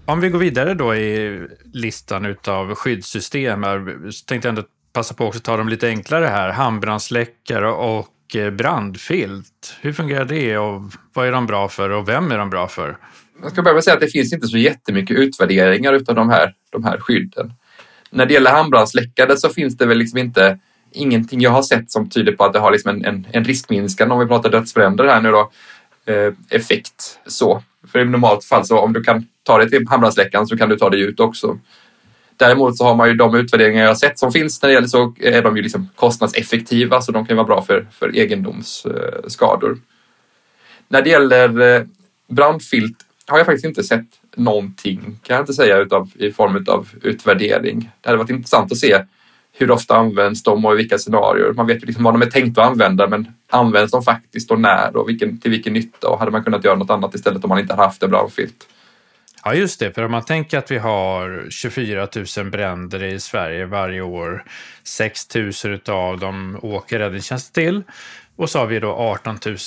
Om 0.05 0.21
vi 0.21 0.29
går 0.29 0.39
vidare 0.39 0.73
då 0.73 0.95
i 0.95 1.41
listan 1.73 2.25
utav 2.25 2.75
skyddssystem 2.75 3.63
så 4.11 4.25
tänkte 4.25 4.47
jag 4.47 4.51
ändå 4.57 4.63
passa 4.93 5.13
på 5.13 5.27
att 5.27 5.43
ta 5.43 5.57
dem 5.57 5.69
lite 5.69 5.87
enklare 5.87 6.25
här. 6.25 6.49
Handbrandsläckare 6.49 7.71
och 7.71 8.35
eh, 8.35 8.49
brandfilt. 8.49 9.75
Hur 9.81 9.93
fungerar 9.93 10.25
det 10.25 10.57
och 10.57 10.81
vad 11.13 11.27
är 11.27 11.31
de 11.31 11.45
bra 11.45 11.69
för 11.69 11.89
och 11.89 12.09
vem 12.09 12.31
är 12.31 12.37
de 12.37 12.49
bra 12.49 12.67
för? 12.67 12.97
Jag 13.41 13.51
ska 13.51 13.61
börja 13.61 13.73
med 13.73 13.77
att 13.79 13.83
säga 13.83 13.93
att 13.93 14.01
det 14.01 14.07
finns 14.07 14.33
inte 14.33 14.47
så 14.47 14.57
jättemycket 14.57 15.17
utvärderingar 15.17 15.93
utav 15.93 16.15
de 16.15 16.29
här, 16.29 16.53
de 16.69 16.83
här 16.83 16.99
skydden 16.99 17.53
när 18.09 18.25
det 18.25 18.33
gäller 18.33 18.51
handbrandsläckare 18.51 19.37
så 19.37 19.49
finns 19.49 19.77
det 19.77 19.85
väl 19.85 19.97
liksom 19.97 20.19
inte 20.19 20.59
ingenting 20.91 21.41
jag 21.41 21.51
har 21.51 21.61
sett 21.61 21.91
som 21.91 22.09
tyder 22.09 22.31
på 22.31 22.45
att 22.45 22.53
det 22.53 22.59
har 22.59 22.71
liksom 22.71 22.89
en, 22.91 23.05
en, 23.05 23.27
en 23.31 23.43
riskminskande, 23.43 24.13
om 24.13 24.19
vi 24.19 24.25
pratar 24.25 24.49
dödsbränder 24.49 25.05
här 25.05 25.21
nu 25.21 25.31
då, 25.31 25.51
eh, 26.05 26.33
effekt 26.49 27.19
så. 27.27 27.63
För 27.91 27.99
i 27.99 28.05
normalt 28.05 28.45
fall 28.45 28.65
så 28.65 28.79
om 28.79 28.93
du 28.93 29.03
kan 29.03 29.27
ta 29.43 29.57
dig 29.57 29.69
till 29.69 29.87
handbrandsläckaren 29.87 30.47
så 30.47 30.57
kan 30.57 30.69
du 30.69 30.77
ta 30.77 30.89
dig 30.89 31.01
ut 31.01 31.19
också. 31.19 31.59
Däremot 32.37 32.77
så 32.77 32.83
har 32.83 32.95
man 32.95 33.07
ju 33.07 33.13
de 33.13 33.35
utvärderingar 33.35 33.81
jag 33.81 33.89
har 33.89 33.95
sett 33.95 34.19
som 34.19 34.31
finns 34.31 34.61
när 34.61 34.69
det 34.69 34.73
gäller 34.73 34.87
så 34.87 35.13
eh, 35.19 35.37
är 35.37 35.41
de 35.41 35.57
ju 35.57 35.63
liksom 35.63 35.89
kostnadseffektiva 35.95 37.01
så 37.01 37.11
de 37.11 37.25
kan 37.25 37.37
vara 37.37 37.47
bra 37.47 37.61
för, 37.61 37.87
för 37.91 38.15
egendomsskador. 38.17 39.77
När 40.87 41.01
det 41.01 41.09
gäller 41.09 41.75
eh, 41.75 41.83
brandfilt 42.29 43.05
har 43.29 43.37
jag 43.37 43.45
faktiskt 43.45 43.65
inte 43.65 43.83
sett 43.83 44.05
någonting 44.35 45.19
kan 45.23 45.35
jag 45.35 45.43
inte 45.43 45.53
säga 45.53 45.77
utav, 45.77 46.11
i 46.15 46.31
form 46.31 46.65
av 46.67 46.89
utvärdering. 47.03 47.91
Det 48.01 48.09
hade 48.09 48.17
varit 48.17 48.29
intressant 48.29 48.71
att 48.71 48.77
se 48.77 49.03
hur 49.57 49.71
ofta 49.71 49.95
används 49.95 50.43
de 50.43 50.65
och 50.65 50.73
i 50.73 50.77
vilka 50.77 50.97
scenarier. 50.97 51.53
Man 51.53 51.67
vet 51.67 51.83
ju 51.83 51.85
liksom 51.85 52.03
vad 52.03 52.13
de 52.13 52.21
är 52.21 52.25
tänkta 52.25 52.61
att 52.61 52.71
använda 52.71 53.07
men 53.07 53.27
används 53.49 53.91
de 53.91 54.03
faktiskt 54.03 54.51
och 54.51 54.59
när 54.59 54.97
och 54.97 55.09
vilken, 55.09 55.39
till 55.39 55.51
vilken 55.51 55.73
nytta 55.73 56.09
och 56.09 56.19
hade 56.19 56.31
man 56.31 56.43
kunnat 56.43 56.65
göra 56.65 56.75
något 56.75 56.89
annat 56.89 57.15
istället 57.15 57.43
om 57.43 57.49
man 57.49 57.59
inte 57.59 57.73
haft 57.73 58.03
en 58.03 58.09
brandfilt? 58.09 58.67
Ja, 59.43 59.53
just 59.53 59.79
det. 59.79 59.91
För 59.91 60.05
om 60.05 60.11
man 60.11 60.25
tänker 60.25 60.57
att 60.57 60.71
vi 60.71 60.77
har 60.77 61.47
24 61.49 62.07
000 62.37 62.49
bränder 62.49 63.03
i 63.03 63.19
Sverige 63.19 63.65
varje 63.65 64.01
år. 64.01 64.43
6 64.83 65.35
000 65.35 65.79
av 65.87 66.19
dem 66.19 66.59
åker 66.61 66.99
räddningstjänst 66.99 67.53
till. 67.53 67.83
Och 68.35 68.49
så 68.49 68.59
har 68.59 68.65
vi 68.65 68.79
då 68.79 68.91
18 68.91 69.39
000 69.45 69.57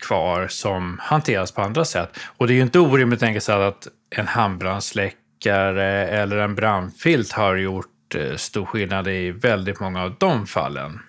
kvar 0.00 0.48
som 0.48 0.98
hanteras 1.02 1.52
på 1.52 1.62
andra 1.62 1.84
sätt. 1.84 2.18
Och 2.36 2.46
det 2.46 2.52
är 2.52 2.56
ju 2.56 2.62
inte 2.62 2.78
orimligt 2.78 3.16
att 3.16 3.20
tänka 3.20 3.40
sig 3.40 3.64
att 3.64 3.88
en 4.10 4.26
handbrandsläckare 4.26 6.06
eller 6.06 6.36
en 6.36 6.54
brandfilt 6.54 7.32
har 7.32 7.56
gjort 7.56 8.14
eh, 8.14 8.36
stor 8.36 8.64
skillnad 8.64 9.08
i 9.08 9.30
väldigt 9.30 9.80
många 9.80 10.02
av 10.02 10.14
de 10.18 10.46
fallen. 10.46 11.00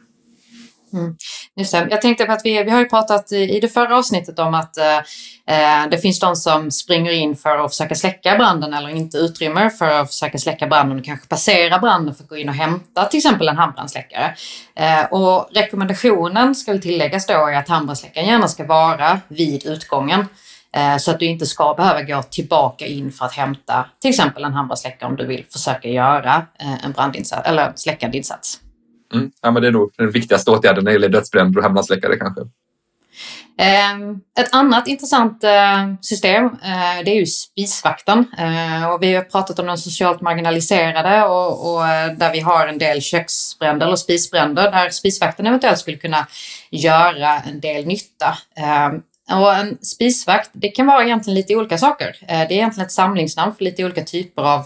Mm. 0.93 1.15
Just 1.55 1.71
det. 1.71 1.87
Jag 1.89 2.01
tänkte 2.01 2.25
på 2.25 2.31
att 2.31 2.41
vi, 2.43 2.63
vi 2.63 2.71
har 2.71 2.79
ju 2.79 2.85
pratat 2.85 3.31
i, 3.31 3.57
i 3.57 3.59
det 3.59 3.67
förra 3.67 3.97
avsnittet 3.97 4.39
om 4.39 4.53
att 4.53 4.77
eh, 4.77 4.97
eh 5.47 5.89
det 5.91 5.97
finns 5.97 6.19
de 6.19 6.35
som 6.35 6.71
springer 6.71 7.11
in 7.11 7.35
för 7.35 7.57
att 7.57 7.71
försöka 7.71 7.95
släcka 7.95 8.35
branden 8.37 8.73
eller 8.73 8.89
inte 8.89 9.17
utrymme 9.17 9.69
för 9.69 9.89
att 9.89 10.07
försöka 10.07 10.37
släcka 10.37 10.67
branden 10.67 10.99
och 10.99 11.05
kanske 11.05 11.27
passera 11.27 11.79
branden 11.79 12.15
för 12.15 12.23
att 12.23 12.29
gå 12.29 12.37
in 12.37 12.49
och 12.49 12.55
hämta 12.55 13.05
till 13.05 13.17
exempel 13.17 13.47
en 13.47 13.57
handbrandsläckare. 13.57 14.35
Eh, 14.75 15.05
och 15.05 15.49
rekommendationen 15.53 16.55
ska 16.55 16.71
väl 16.71 16.81
tilläggas 16.81 17.25
då 17.25 17.33
är 17.33 17.55
att 17.55 17.69
handbrandsläckaren 17.69 18.27
gärna 18.27 18.47
ska 18.47 18.63
vara 18.63 19.19
vid 19.27 19.65
utgången. 19.65 20.25
Eh, 20.75 20.97
så 20.97 21.11
att 21.11 21.19
du 21.19 21.25
inte 21.25 21.45
ska 21.45 21.73
behöva 21.73 22.01
gå 22.01 22.23
tillbaka 22.23 22.85
in 22.85 23.11
för 23.11 23.25
att 23.25 23.33
hämta 23.33 23.85
till 24.01 24.09
exempel 24.09 24.43
en 24.43 24.53
handbrandsläckare 24.53 25.09
om 25.09 25.15
du 25.15 25.25
vill 25.25 25.45
försöka 25.49 25.87
göra 25.87 26.45
eh, 26.59 26.85
en 26.85 26.91
brandinsats 26.91 27.47
eller 27.47 27.73
släckande 27.75 28.17
insats. 28.17 28.59
Mm. 29.13 29.31
Ja, 29.41 29.51
men 29.51 29.61
det 29.61 29.67
är 29.67 29.71
nog 29.71 29.91
den 29.97 30.11
viktigaste 30.11 30.51
åtgärden 30.51 30.83
när 30.83 30.91
det 30.91 30.95
gäller 30.95 31.09
dödsbränder 31.09 31.57
och 31.57 31.63
hemlandsläckare 31.63 32.17
kanske. 32.17 32.41
Ehm, 33.57 34.19
ett 34.39 34.55
annat 34.55 34.87
intressant 34.87 35.43
eh, 35.43 35.93
system 36.01 36.45
eh, 36.45 37.03
det 37.05 37.11
är 37.11 37.15
ju 37.15 37.25
spisvakten. 37.25 38.25
Eh, 38.37 38.89
och 38.89 39.03
vi 39.03 39.15
har 39.15 39.23
pratat 39.23 39.59
om 39.59 39.65
de 39.65 39.77
socialt 39.77 40.21
marginaliserade 40.21 41.23
och, 41.23 41.73
och 41.73 41.81
där 42.17 42.31
vi 42.33 42.39
har 42.39 42.67
en 42.67 42.77
del 42.77 43.01
köksbränder 43.01 43.85
eller 43.85 43.95
spisbränder 43.95 44.71
där 44.71 44.89
spisvakten 44.89 45.47
eventuellt 45.47 45.79
skulle 45.79 45.97
kunna 45.97 46.27
göra 46.69 47.39
en 47.39 47.59
del 47.59 47.85
nytta. 47.85 48.37
Ehm, 48.55 49.01
och 49.41 49.53
en 49.53 49.77
spisvakt, 49.85 50.49
det 50.53 50.69
kan 50.69 50.87
vara 50.87 51.03
egentligen 51.03 51.35
lite 51.35 51.55
olika 51.55 51.77
saker. 51.77 52.15
Det 52.27 52.33
är 52.33 52.51
egentligen 52.51 52.85
ett 52.85 52.91
samlingsnamn 52.91 53.55
för 53.55 53.63
lite 53.63 53.85
olika 53.85 54.03
typer 54.03 54.41
av, 54.41 54.65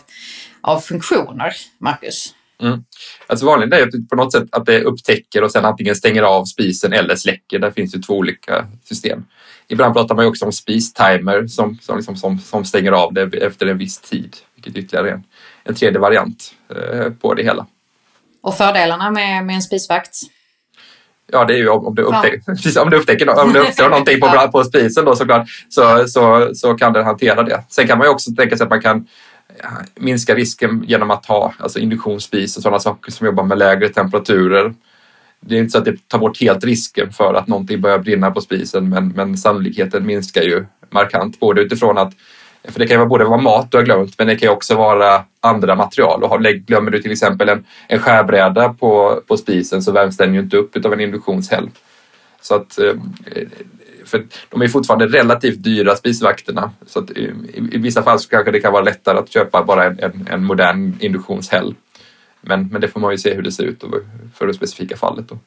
av 0.61 0.79
funktioner, 0.79 1.55
Marcus. 1.77 2.33
Mm. 2.61 2.83
Alltså 3.27 3.45
vanligt 3.45 3.73
är 3.73 3.79
ju 3.79 4.07
på 4.07 4.15
något 4.15 4.31
sätt 4.31 4.47
att 4.51 4.65
det 4.65 4.83
upptäcker 4.83 5.43
och 5.43 5.51
sen 5.51 5.65
antingen 5.65 5.95
stänger 5.95 6.23
av 6.23 6.45
spisen 6.45 6.93
eller 6.93 7.15
släcker. 7.15 7.59
Där 7.59 7.71
finns 7.71 7.95
ju 7.95 8.01
två 8.01 8.13
olika 8.13 8.67
system. 8.83 9.25
Ibland 9.67 9.93
pratar 9.93 10.15
man 10.15 10.25
också 10.25 10.45
om 10.45 10.51
spistimer 10.51 11.47
som, 11.47 11.77
som, 11.81 11.97
liksom, 11.97 12.15
som, 12.15 12.39
som 12.39 12.65
stänger 12.65 12.91
av 12.91 13.13
det 13.13 13.21
efter 13.21 13.65
en 13.65 13.77
viss 13.77 13.97
tid, 13.97 14.35
vilket 14.55 14.75
är 14.75 14.79
ytterligare 14.79 15.11
en, 15.11 15.23
en 15.63 15.75
tredje 15.75 15.99
variant 15.99 16.55
eh, 16.75 17.09
på 17.09 17.33
det 17.33 17.43
hela. 17.43 17.65
Och 18.41 18.57
fördelarna 18.57 19.11
med, 19.11 19.45
med 19.45 19.55
en 19.55 19.61
spisvakt? 19.61 20.17
Ja, 21.31 21.45
det 21.45 21.53
är 21.53 21.57
ju 21.57 21.69
om, 21.69 21.87
om, 21.87 21.95
du, 21.95 22.01
upptäcker, 22.01 22.81
om 22.81 22.89
du 22.89 22.97
upptäcker 22.97 23.29
om 23.39 23.53
det 23.53 23.59
uppstår 23.59 23.89
någonting 23.89 24.19
på, 24.19 24.49
på 24.51 24.63
spisen 24.63 25.05
då 25.05 25.15
såklart 25.15 25.47
så, 25.69 26.07
så, 26.07 26.51
så 26.55 26.73
kan 26.73 26.93
den 26.93 27.05
hantera 27.05 27.43
det. 27.43 27.63
Sen 27.69 27.87
kan 27.87 27.97
man 27.97 28.07
ju 28.07 28.11
också 28.11 28.31
tänka 28.37 28.57
sig 28.57 28.63
att 28.63 28.69
man 28.69 28.81
kan 28.81 29.07
minska 29.95 30.35
risken 30.35 30.83
genom 30.87 31.11
att 31.11 31.25
ha 31.25 31.53
alltså 31.57 31.79
induktionsspis 31.79 32.57
och 32.57 32.63
sådana 32.63 32.79
saker 32.79 33.11
som 33.11 33.25
jobbar 33.25 33.43
med 33.43 33.57
lägre 33.57 33.89
temperaturer. 33.89 34.73
Det 35.39 35.55
är 35.55 35.59
inte 35.59 35.71
så 35.71 35.77
att 35.77 35.85
det 35.85 36.07
tar 36.07 36.19
bort 36.19 36.41
helt 36.41 36.63
risken 36.63 37.11
för 37.11 37.33
att 37.33 37.47
någonting 37.47 37.81
börjar 37.81 37.99
brinna 37.99 38.31
på 38.31 38.41
spisen 38.41 38.89
men, 38.89 39.07
men 39.07 39.37
sannolikheten 39.37 40.05
minskar 40.05 40.41
ju 40.41 40.65
markant. 40.89 41.39
Både 41.39 41.61
utifrån 41.61 41.97
att, 41.97 42.13
för 42.63 42.79
det 42.79 42.87
kan 42.87 42.99
ju 42.99 43.05
både 43.05 43.25
vara 43.25 43.41
mat 43.41 43.71
du 43.71 43.77
har 43.77 43.83
glömt 43.83 44.17
men 44.17 44.27
det 44.27 44.35
kan 44.35 44.49
ju 44.49 44.53
också 44.53 44.75
vara 44.75 45.23
andra 45.39 45.75
material. 45.75 46.23
Och 46.23 46.41
glömmer 46.41 46.91
du 46.91 47.01
till 47.01 47.11
exempel 47.11 47.49
en, 47.49 47.65
en 47.87 47.99
skärbräda 47.99 48.73
på, 48.73 49.21
på 49.27 49.37
spisen 49.37 49.81
så 49.83 49.91
värms 49.91 50.17
den 50.17 50.33
ju 50.33 50.39
inte 50.39 50.57
upp 50.57 50.85
av 50.85 50.93
en 50.93 51.01
induktionshäll. 51.01 51.69
Så 52.41 52.55
att 52.55 52.79
eh, 52.79 52.93
för 54.05 54.25
de 54.49 54.61
är 54.61 54.67
fortfarande 54.67 55.07
relativt 55.07 55.63
dyra 55.63 55.95
spisvakterna. 55.95 56.71
Så 56.85 56.99
att 56.99 57.11
i, 57.11 57.33
i, 57.71 57.77
vissa 57.77 58.03
fall 58.03 58.19
så 58.19 58.29
kanske 58.29 58.51
det 58.51 58.59
kan 58.59 58.73
vara 58.73 58.83
lättare 58.83 59.17
att 59.17 59.33
köpa 59.33 59.63
bara 59.63 59.85
en, 59.85 59.99
en, 59.99 60.27
en 60.31 60.43
modern 60.43 60.97
induktionshäll. 60.99 61.75
Men, 62.41 62.67
men 62.67 62.81
det 62.81 62.87
får 62.87 62.99
man 62.99 63.11
ju 63.11 63.17
se 63.17 63.33
hur 63.33 63.41
det 63.41 63.51
ser 63.51 63.63
ut 63.63 63.83
för 64.33 64.47
det 64.47 64.53
specifika 64.53 64.97
fallet. 64.97 65.29
Då. 65.29 65.37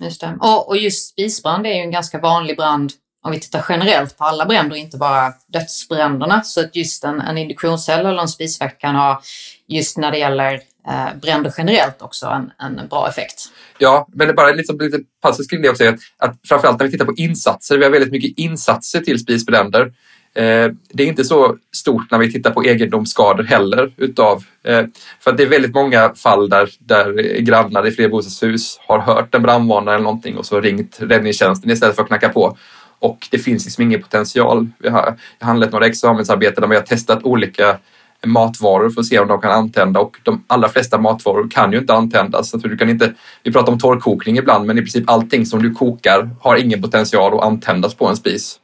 Just 0.00 0.20
det. 0.20 0.38
Och, 0.40 0.68
och 0.68 0.76
just 0.76 1.08
spisbrand 1.08 1.66
är 1.66 1.70
ju 1.70 1.80
en 1.80 1.90
ganska 1.90 2.18
vanlig 2.18 2.56
brand 2.56 2.92
om 3.24 3.32
vi 3.32 3.40
tittar 3.40 3.64
generellt 3.68 4.18
på 4.18 4.24
alla 4.24 4.46
bränder, 4.46 4.76
inte 4.76 4.96
bara 4.96 5.32
dödsbränderna. 5.46 6.42
Så 6.42 6.60
att 6.60 6.76
just 6.76 7.04
en, 7.04 7.20
en 7.20 7.38
induktionshäll 7.38 8.06
eller 8.06 8.22
en 8.22 8.28
spisvakt 8.28 8.80
kan 8.80 8.94
ha, 8.94 9.22
just 9.66 9.98
när 9.98 10.10
det 10.10 10.18
gäller 10.18 10.60
eh, 10.88 11.18
bränder 11.22 11.54
generellt, 11.58 12.02
också 12.02 12.26
en, 12.26 12.52
en 12.58 12.88
bra 12.88 13.08
effekt. 13.08 13.48
Ja, 13.78 14.08
men 14.12 14.28
det 14.28 14.34
bara 14.34 14.52
liksom 14.52 14.78
lite 14.78 14.98
passus 15.22 15.46
kring 15.46 15.62
det 15.62 15.70
också. 15.70 15.84
Att, 15.84 15.98
att 16.18 16.36
framförallt 16.48 16.78
när 16.78 16.86
vi 16.86 16.92
tittar 16.92 17.04
på 17.04 17.14
insatser, 17.16 17.78
vi 17.78 17.84
har 17.84 17.90
väldigt 17.90 18.12
mycket 18.12 18.38
insatser 18.38 19.00
till 19.00 19.18
spisbränder. 19.18 19.92
Eh, 20.36 20.70
det 20.92 21.02
är 21.02 21.06
inte 21.06 21.24
så 21.24 21.56
stort 21.74 22.10
när 22.10 22.18
vi 22.18 22.32
tittar 22.32 22.50
på 22.50 22.62
egendomsskador 22.62 23.44
heller. 23.44 23.92
Utav, 23.96 24.44
eh, 24.64 24.84
för 25.20 25.30
att 25.30 25.36
det 25.36 25.42
är 25.42 25.48
väldigt 25.48 25.74
många 25.74 26.14
fall 26.14 26.48
där, 26.48 26.70
där 26.78 27.38
grannar 27.40 27.86
i 27.86 27.90
flerbostadshus 27.90 28.78
har 28.86 28.98
hört 28.98 29.34
en 29.34 29.42
brandvarnare 29.42 29.94
eller 29.94 30.04
någonting 30.04 30.36
och 30.36 30.46
så 30.46 30.60
ringt 30.60 30.96
räddningstjänsten 31.00 31.70
istället 31.70 31.96
för 31.96 32.02
att 32.02 32.08
knacka 32.08 32.28
på. 32.28 32.56
Och 32.98 33.28
det 33.30 33.38
finns 33.38 33.64
liksom 33.64 33.84
ingen 33.84 34.02
potential. 34.02 34.68
Vi 34.78 34.88
har, 34.88 35.18
jag 35.38 35.46
har 35.46 35.52
handlat 35.52 35.72
några 35.72 35.86
examensarbeten 35.86 36.60
där 36.60 36.68
vi 36.68 36.76
har 36.76 36.82
testat 36.82 37.24
olika 37.24 37.78
matvaror 38.26 38.90
för 38.90 39.00
att 39.00 39.06
se 39.06 39.18
om 39.18 39.28
de 39.28 39.40
kan 39.40 39.50
antända 39.50 40.00
och 40.00 40.16
de 40.22 40.44
allra 40.46 40.68
flesta 40.68 40.98
matvaror 40.98 41.48
kan 41.50 41.72
ju 41.72 41.78
inte 41.78 41.94
antändas. 41.94 42.50
Så 42.50 42.56
du 42.56 42.76
kan 42.76 42.88
inte, 42.88 43.14
vi 43.42 43.52
pratar 43.52 43.72
om 43.72 43.78
torrkokning 43.78 44.38
ibland 44.38 44.66
men 44.66 44.78
i 44.78 44.80
princip 44.80 45.10
allting 45.10 45.46
som 45.46 45.62
du 45.62 45.74
kokar 45.74 46.30
har 46.40 46.56
ingen 46.56 46.82
potential 46.82 47.34
att 47.34 47.44
antändas 47.44 47.94
på 47.94 48.08
en 48.08 48.16
spis. 48.16 48.60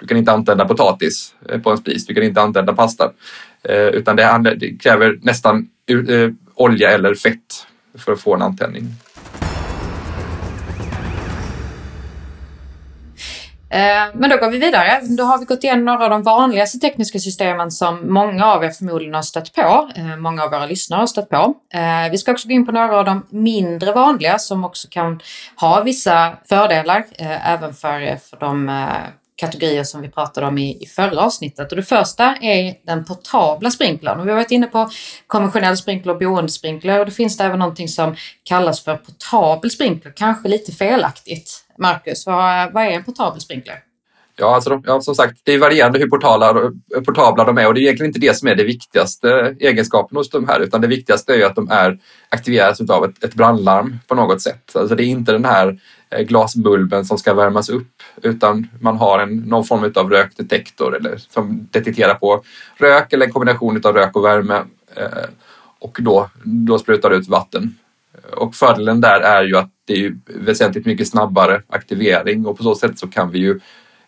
Du 0.00 0.06
kan 0.06 0.16
inte 0.16 0.32
antända 0.32 0.64
potatis 0.64 1.34
eh, 1.48 1.60
på 1.60 1.70
en 1.70 1.78
spis, 1.78 2.06
du 2.06 2.14
kan 2.14 2.22
inte 2.22 2.40
antända 2.42 2.72
pasta. 2.72 3.12
Eh, 3.68 3.86
utan 3.86 4.16
det, 4.16 4.78
kräver 4.80 5.18
nästan 5.22 5.68
eh, 5.86 6.30
olja 6.54 6.90
eller 6.90 7.14
fett 7.14 7.66
för 7.98 8.12
att 8.12 8.20
få 8.20 8.34
en 8.34 8.42
antändning. 8.42 8.84
Eh, 13.76 14.10
men 14.14 14.30
då 14.30 14.36
går 14.36 14.50
vi 14.50 14.58
vidare. 14.58 15.00
Då 15.18 15.24
har 15.24 15.38
vi 15.38 15.44
gått 15.44 15.64
igenom 15.64 15.84
några 15.84 16.04
av 16.04 16.10
de 16.10 16.22
vanligaste 16.22 16.78
tekniska 16.78 17.18
systemen 17.18 17.70
som 17.70 18.12
många 18.12 18.46
av 18.46 18.64
er 18.64 18.70
förmodligen 18.70 19.14
har 19.14 19.22
stött 19.22 19.52
på. 19.54 19.90
Eh, 19.96 20.16
många 20.16 20.44
av 20.44 20.50
våra 20.50 20.66
lyssnare 20.66 21.00
har 21.00 21.06
stött 21.06 21.28
på. 21.28 21.54
Eh, 21.74 22.10
vi 22.10 22.18
ska 22.18 22.32
också 22.32 22.48
gå 22.48 22.54
in 22.54 22.66
på 22.66 22.72
några 22.72 22.98
av 22.98 23.04
de 23.04 23.26
mindre 23.30 23.92
vanliga 23.92 24.38
som 24.38 24.64
också 24.64 24.88
kan 24.90 25.20
ha 25.56 25.82
vissa 25.82 26.36
fördelar 26.48 27.04
även 27.18 27.74
för, 27.74 28.16
för 28.16 28.36
de 28.36 28.86
kategorier 29.36 29.84
som 29.84 30.02
vi 30.02 30.08
pratade 30.08 30.46
om 30.46 30.58
i, 30.58 30.82
i 30.82 30.86
förra 30.86 31.20
avsnittet. 31.20 31.72
Och 31.72 31.76
det 31.76 31.82
första 31.82 32.36
är 32.36 32.74
den 32.86 33.04
portabla 33.04 33.70
sprinklern. 33.70 34.20
Och 34.20 34.26
vi 34.26 34.30
har 34.30 34.36
varit 34.36 34.50
inne 34.50 34.66
på 34.66 34.90
konventionell 35.26 35.76
sprinkler 35.76 36.12
och 36.12 36.18
boendesprinkler 36.18 37.00
och 37.00 37.06
det 37.06 37.12
finns 37.12 37.36
det 37.36 37.44
även 37.44 37.58
någonting 37.58 37.88
som 37.88 38.16
kallas 38.42 38.84
för 38.84 38.96
portabel 38.96 39.70
sprinkler, 39.70 40.12
kanske 40.16 40.48
lite 40.48 40.72
felaktigt. 40.72 41.65
Marcus, 41.78 42.26
vad, 42.26 42.72
vad 42.72 42.84
är 42.84 42.90
en 42.90 43.04
portabel 43.04 43.40
sprinkler? 43.40 43.82
Ja, 44.38 44.54
alltså 44.54 44.70
de, 44.70 44.82
ja, 44.86 45.00
som 45.00 45.14
sagt, 45.14 45.40
det 45.44 45.54
är 45.54 45.58
varierande 45.58 45.98
hur 45.98 46.08
portala, 46.08 46.50
eh, 46.50 47.02
portabla 47.06 47.44
de 47.44 47.58
är 47.58 47.66
och 47.66 47.74
det 47.74 47.80
är 47.80 47.82
egentligen 47.82 48.10
inte 48.10 48.20
det 48.20 48.36
som 48.36 48.48
är 48.48 48.54
det 48.54 48.64
viktigaste 48.64 49.56
egenskapen 49.60 50.16
hos 50.16 50.30
de 50.30 50.48
här 50.48 50.60
utan 50.60 50.80
det 50.80 50.86
viktigaste 50.86 51.32
är 51.32 51.36
ju 51.36 51.44
att 51.44 51.54
de 51.54 51.70
är 51.70 51.98
aktiveras 52.28 52.80
av 52.80 53.04
ett, 53.04 53.24
ett 53.24 53.34
brandlarm 53.34 53.98
på 54.06 54.14
något 54.14 54.42
sätt. 54.42 54.76
Alltså 54.76 54.94
det 54.94 55.04
är 55.04 55.06
inte 55.06 55.32
den 55.32 55.44
här 55.44 55.80
eh, 56.10 56.20
glasbulben 56.20 57.04
som 57.04 57.18
ska 57.18 57.34
värmas 57.34 57.68
upp 57.68 58.02
utan 58.22 58.68
man 58.80 58.96
har 58.96 59.18
en, 59.18 59.36
någon 59.36 59.64
form 59.64 59.92
av 59.94 60.10
rökdetektor 60.10 60.96
eller, 60.96 61.16
som 61.16 61.68
detekterar 61.70 62.14
på 62.14 62.44
rök 62.76 63.12
eller 63.12 63.26
en 63.26 63.32
kombination 63.32 63.80
av 63.84 63.94
rök 63.94 64.16
och 64.16 64.24
värme 64.24 64.62
eh, 64.96 65.28
och 65.78 65.98
då, 66.00 66.30
då 66.44 66.78
sprutar 66.78 67.10
det 67.10 67.16
ut 67.16 67.28
vatten. 67.28 67.74
Och 68.36 68.54
fördelen 68.54 69.00
där 69.00 69.20
är 69.20 69.44
ju 69.44 69.56
att 69.56 69.70
det 69.84 70.06
är 70.06 70.16
väsentligt 70.26 70.86
mycket 70.86 71.08
snabbare 71.08 71.62
aktivering 71.68 72.46
och 72.46 72.56
på 72.56 72.62
så 72.62 72.74
sätt 72.74 72.98
så 72.98 73.08
kan 73.08 73.30
vi 73.30 73.38
ju 73.38 73.60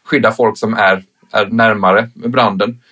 skydda 0.05 0.33
folk 0.33 0.59
som 0.59 0.75
är, 0.75 1.05
är 1.33 1.47
närmare 1.47 2.11
branden. 2.15 2.83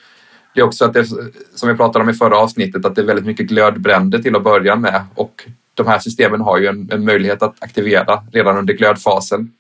Det 0.55 0.61
är 0.61 0.65
också 0.65 0.85
att 0.85 0.93
det, 0.93 1.07
som 1.55 1.69
vi 1.69 1.75
pratade 1.75 2.03
om 2.03 2.11
i 2.11 2.15
förra 2.15 2.39
avsnittet, 2.39 2.85
att 2.85 2.95
det 2.95 3.01
är 3.01 3.07
väldigt 3.07 3.27
mycket 3.27 3.47
glödbränder 3.47 4.19
till 4.19 4.37
att 4.37 4.45
börja 4.45 4.77
med 4.77 5.05
och 5.15 5.45
de 5.75 5.87
här 5.87 5.99
systemen 5.99 6.41
har 6.41 6.59
ju 6.59 6.67
en, 6.67 6.89
en 6.93 7.05
möjlighet 7.05 7.43
att 7.43 7.63
aktivera 7.63 8.23
redan 8.33 8.57
under 8.57 8.75
glödfasen. 8.75 9.53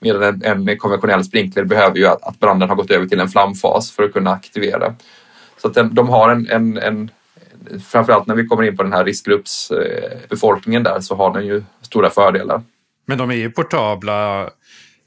Medan 0.00 0.42
en, 0.42 0.68
en 0.68 0.78
konventionell 0.78 1.24
sprinkler 1.24 1.64
behöver 1.64 1.96
ju 1.96 2.06
att, 2.06 2.22
att, 2.22 2.40
branden 2.40 2.68
har 2.68 2.76
gått 2.76 2.90
över 2.90 3.06
till 3.06 3.20
en 3.20 3.28
flamfas 3.28 3.90
för 3.90 4.02
att 4.02 4.12
kunna 4.12 4.30
aktivera. 4.30 4.94
Så 5.62 5.68
att 5.68 5.74
den, 5.74 5.94
de 5.94 6.08
har 6.08 6.30
en, 6.30 6.48
en, 6.50 6.78
en 6.78 7.10
framförallt 7.88 8.26
när 8.26 8.34
vi 8.34 8.46
kommer 8.46 8.62
in 8.62 8.76
på 8.76 8.82
den 8.82 8.92
här 8.92 9.04
riskgruppsbefolkningen 9.04 10.82
där 10.82 11.00
så 11.00 11.14
har 11.14 11.34
den 11.34 11.46
ju 11.46 11.62
stora 11.82 12.10
fördelar. 12.10 12.62
Men 13.06 13.18
de 13.18 13.30
är 13.30 13.34
ju 13.34 13.50
portabla 13.50 14.50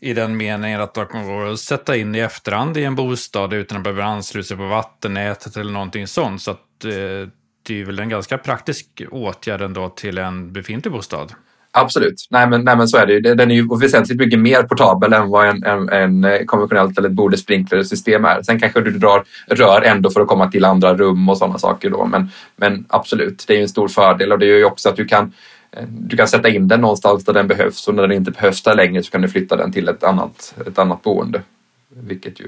i 0.02 0.14
den 0.14 0.38
meningen 0.38 0.82
att 0.82 0.94
de 0.94 1.28
går 1.28 1.48
att 1.48 1.60
sätta 1.60 1.96
in 1.96 2.16
i 2.16 2.20
efterhand 2.20 2.78
i 2.78 2.84
en 2.84 2.96
bostad 2.96 3.54
utan 3.54 3.78
att 3.78 3.84
behöva 3.84 4.04
ansluta 4.04 4.48
sig 4.48 4.58
på 4.58 4.68
vattennätet 4.68 5.58
eller 5.58 5.72
någonting 5.72 6.08
sånt. 6.08 6.42
Så 6.42 6.52
att, 6.52 6.86
eh, 6.86 7.30
det 7.68 7.82
är 7.82 7.86
väl 7.86 8.00
en 8.00 8.10
ganska 8.10 8.38
praktisk 8.38 9.02
åtgärd 9.12 9.62
ändå 9.62 9.90
till 9.90 10.18
en 10.18 10.54
befintlig 10.54 10.92
bostad. 10.92 11.34
Absolut, 11.72 12.28
nej 12.30 12.48
men, 12.50 12.64
nej 12.64 12.78
men 12.78 12.88
så 12.88 12.98
är 12.98 13.06
det 13.06 13.14
ju. 13.14 13.20
Den 13.20 13.52
är 13.52 13.56
ju 13.56 13.78
väsentligt 13.82 14.20
mycket 14.20 14.40
mer 14.40 14.64
portabel 14.64 15.14
än 15.14 15.30
vad 15.30 15.48
en, 15.48 15.64
en, 15.64 15.90
en 15.90 16.24
eh, 16.24 16.46
konventionellt 16.46 16.98
eller 16.98 17.10
ett 17.10 17.16
bordesprinklersystem 17.16 18.26
är. 18.26 18.42
Sen 18.42 18.60
kanske 18.60 18.82
du 18.82 18.92
drar 18.92 19.24
rör 19.48 19.82
ändå 19.82 20.10
för 20.10 20.22
att 20.22 20.28
komma 20.28 20.52
till 20.52 20.66
andra 20.66 20.96
rum 20.96 21.30
och 21.30 21.38
sådana 21.38 21.58
saker 21.58 21.90
då. 21.90 22.06
Men, 22.06 22.30
men 22.56 22.86
absolut, 22.90 23.44
det 23.48 23.54
är 23.54 23.58
ju 23.58 23.64
en 23.64 23.70
stor 23.70 23.88
fördel 23.88 24.32
och 24.32 24.40
det 24.40 24.46
gör 24.46 24.58
ju 24.58 24.66
också 24.66 24.90
att 24.90 24.96
du 24.96 25.06
kan 25.06 25.34
eh, 25.72 25.84
du 25.88 26.18
kan 26.18 26.28
sätta 26.28 26.50
in 26.50 26.68
den 26.68 26.82
någonstans 26.82 27.26
där 27.26 27.34
den 27.34 27.48
behövs 27.48 27.88
och 27.88 27.96
när 27.96 28.02
den 28.02 28.12
inte 28.12 28.32
behövs 28.32 28.64
där 28.64 28.76
längre 28.76 29.04
så 29.04 29.12
kan 29.12 29.22
du 29.22 29.30
flytta 29.30 29.56
den 29.56 29.72
till 29.72 29.88
ett 29.88 30.04
annat, 30.04 30.56
ett 30.68 30.80
annat 30.80 31.02
boende. 31.02 31.42
Vilket 31.90 32.40
ju 32.40 32.48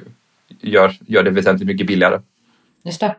gör, 0.62 0.98
gör 1.08 1.24
det 1.24 1.32
väsentligt 1.32 1.68
mycket 1.68 1.88
billigare. 1.88 2.20
Just 2.84 3.00
det. 3.00 3.16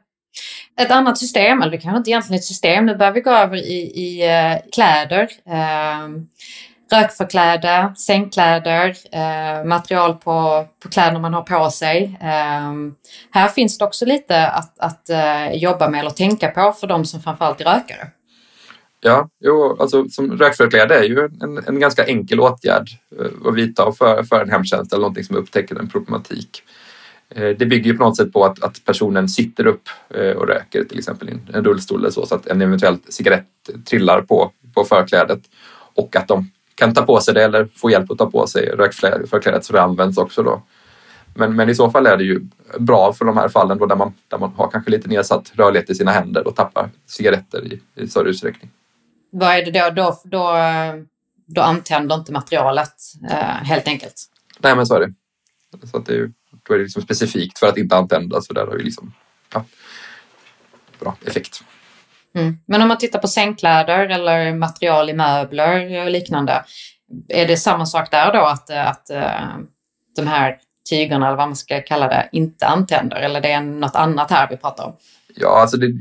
Ett 0.80 0.90
annat 0.90 1.18
system, 1.18 1.62
eller 1.62 1.70
det 1.70 1.78
kanske 1.78 1.98
inte 1.98 2.10
egentligen 2.10 2.34
är 2.34 2.38
ett 2.38 2.44
system, 2.44 2.86
nu 2.86 2.96
börjar 2.96 3.12
vi 3.12 3.20
gå 3.20 3.30
över 3.30 3.56
i, 3.56 3.92
i 3.94 4.26
uh, 4.26 4.70
kläder. 4.72 5.28
Ehm, 5.46 6.14
uh, 6.16 6.22
rökförkläde, 6.92 7.94
sängkläder, 7.98 8.88
uh, 8.88 9.68
material 9.68 10.14
på, 10.14 10.66
på 10.82 10.88
kläder 10.88 11.20
man 11.20 11.34
har 11.34 11.42
på 11.42 11.70
sig. 11.70 12.18
Ehm, 12.20 12.94
här 13.30 13.48
finns 13.48 13.78
det 13.78 13.84
också 13.84 14.04
lite 14.04 14.48
att, 14.48 14.78
att 14.78 15.10
eh, 15.10 15.52
jobba 15.52 15.88
med 15.88 16.00
eller 16.00 16.10
tänka 16.10 16.48
på 16.48 16.72
för 16.72 16.86
de 16.86 17.04
som 17.04 17.20
framförallt 17.22 17.60
är 17.60 17.64
rökare. 17.64 18.08
Ja, 19.00 19.28
jo, 19.40 19.76
alltså 19.80 20.08
som 20.08 20.38
rökförkläde 20.38 20.98
är 20.98 21.04
ju 21.04 21.28
en, 21.42 21.64
en 21.66 21.80
ganska 21.80 22.04
enkel 22.04 22.40
åtgärd 22.40 22.88
att 23.46 23.54
vidta 23.54 23.92
för, 23.92 24.22
för 24.22 24.40
en 24.42 24.50
hemtjänst 24.50 24.92
eller 24.92 25.00
någonting 25.00 25.24
som 25.24 25.36
upptäcker 25.36 25.76
en 25.78 25.88
problematik. 25.88 26.62
Eh, 27.34 27.48
det 27.48 27.66
bygger 27.66 27.92
ju 27.92 27.98
på 27.98 28.04
något 28.04 28.16
sätt 28.16 28.32
på 28.32 28.44
att, 28.44 28.62
att 28.62 28.84
personen 28.84 29.28
sitter 29.28 29.66
upp 29.66 29.88
eh, 30.14 30.30
och 30.30 30.48
röker 30.48 30.84
till 30.84 30.98
exempel 30.98 31.28
i 31.28 31.32
en 31.52 31.64
rullstol 31.64 32.00
eller 32.00 32.10
så, 32.10 32.26
så 32.26 32.34
att 32.34 32.46
en 32.46 32.62
eventuell 32.62 32.98
cigarett 33.08 33.46
trillar 33.84 34.22
på, 34.22 34.52
på 34.74 34.84
förklädet 34.84 35.40
och 35.94 36.16
att 36.16 36.28
de 36.28 36.50
kan 36.74 36.94
ta 36.94 37.02
på 37.02 37.20
sig 37.20 37.34
det 37.34 37.44
eller 37.44 37.68
få 37.74 37.90
hjälp 37.90 38.10
att 38.10 38.18
ta 38.18 38.30
på 38.30 38.46
sig 38.46 38.66
rökförklädet 38.66 39.64
så 39.64 39.72
det 39.72 39.82
används 39.82 40.18
också 40.18 40.42
då. 40.42 40.62
Men, 41.34 41.56
men 41.56 41.68
i 41.68 41.74
så 41.74 41.90
fall 41.90 42.06
är 42.06 42.16
det 42.16 42.24
ju 42.24 42.40
bra 42.78 43.12
för 43.12 43.24
de 43.24 43.36
här 43.36 43.48
fallen 43.48 43.78
då 43.78 43.86
där 43.86 43.96
man, 43.96 44.14
där 44.28 44.38
man 44.38 44.52
har 44.56 44.70
kanske 44.70 44.90
lite 44.90 45.08
nedsatt 45.08 45.52
rörlighet 45.54 45.90
i 45.90 45.94
sina 45.94 46.10
händer 46.10 46.46
och 46.46 46.56
tappar 46.56 46.90
cigaretter 47.06 47.64
i, 47.64 47.80
i 47.94 48.08
större 48.08 48.28
utsträckning. 48.28 48.70
Vad 49.30 49.48
är 49.48 49.64
det 49.64 49.80
då? 49.80 49.90
Då, 49.90 50.20
då, 50.24 50.56
då 51.46 51.60
antänder 51.60 52.14
inte 52.14 52.32
materialet 52.32 52.94
eh, 53.30 53.38
helt 53.38 53.88
enkelt? 53.88 54.14
Nej, 54.58 54.76
men 54.76 54.86
så 54.86 54.94
är 54.94 55.00
det. 55.00 55.12
Så 55.90 55.96
att 55.96 56.06
det 56.06 56.14
är, 56.14 56.32
då 56.68 56.74
är 56.74 56.78
det 56.78 56.84
liksom 56.84 57.02
specifikt 57.02 57.58
för 57.58 57.66
att 57.66 57.78
inte 57.78 57.96
antända, 57.96 58.40
så 58.40 58.52
där 58.52 58.66
har 58.66 58.76
vi 58.76 58.82
liksom 58.82 59.12
ja, 59.54 59.64
bra 61.00 61.16
effekt. 61.26 61.62
Mm. 62.34 62.58
Men 62.66 62.82
om 62.82 62.88
man 62.88 62.98
tittar 62.98 63.18
på 63.18 63.28
sängkläder 63.28 64.08
eller 64.08 64.54
material 64.54 65.10
i 65.10 65.12
möbler 65.12 66.04
och 66.04 66.10
liknande, 66.10 66.64
är 67.28 67.46
det 67.46 67.56
samma 67.56 67.86
sak 67.86 68.10
där 68.10 68.32
då 68.32 68.40
att, 68.40 68.70
att 68.70 69.10
uh, 69.12 69.58
de 70.16 70.26
här 70.26 70.58
tygerna 70.90 71.26
eller 71.26 71.36
vad 71.36 71.48
man 71.48 71.56
ska 71.56 71.82
kalla 71.82 72.08
det 72.08 72.28
inte 72.32 72.66
antänder 72.66 73.16
eller 73.16 73.40
det 73.40 73.52
är 73.52 73.60
något 73.60 73.96
annat 73.96 74.30
här 74.30 74.48
vi 74.50 74.56
pratar 74.56 74.84
om? 74.84 74.96
Ja, 75.34 75.60
alltså 75.60 75.76
det, 75.76 75.92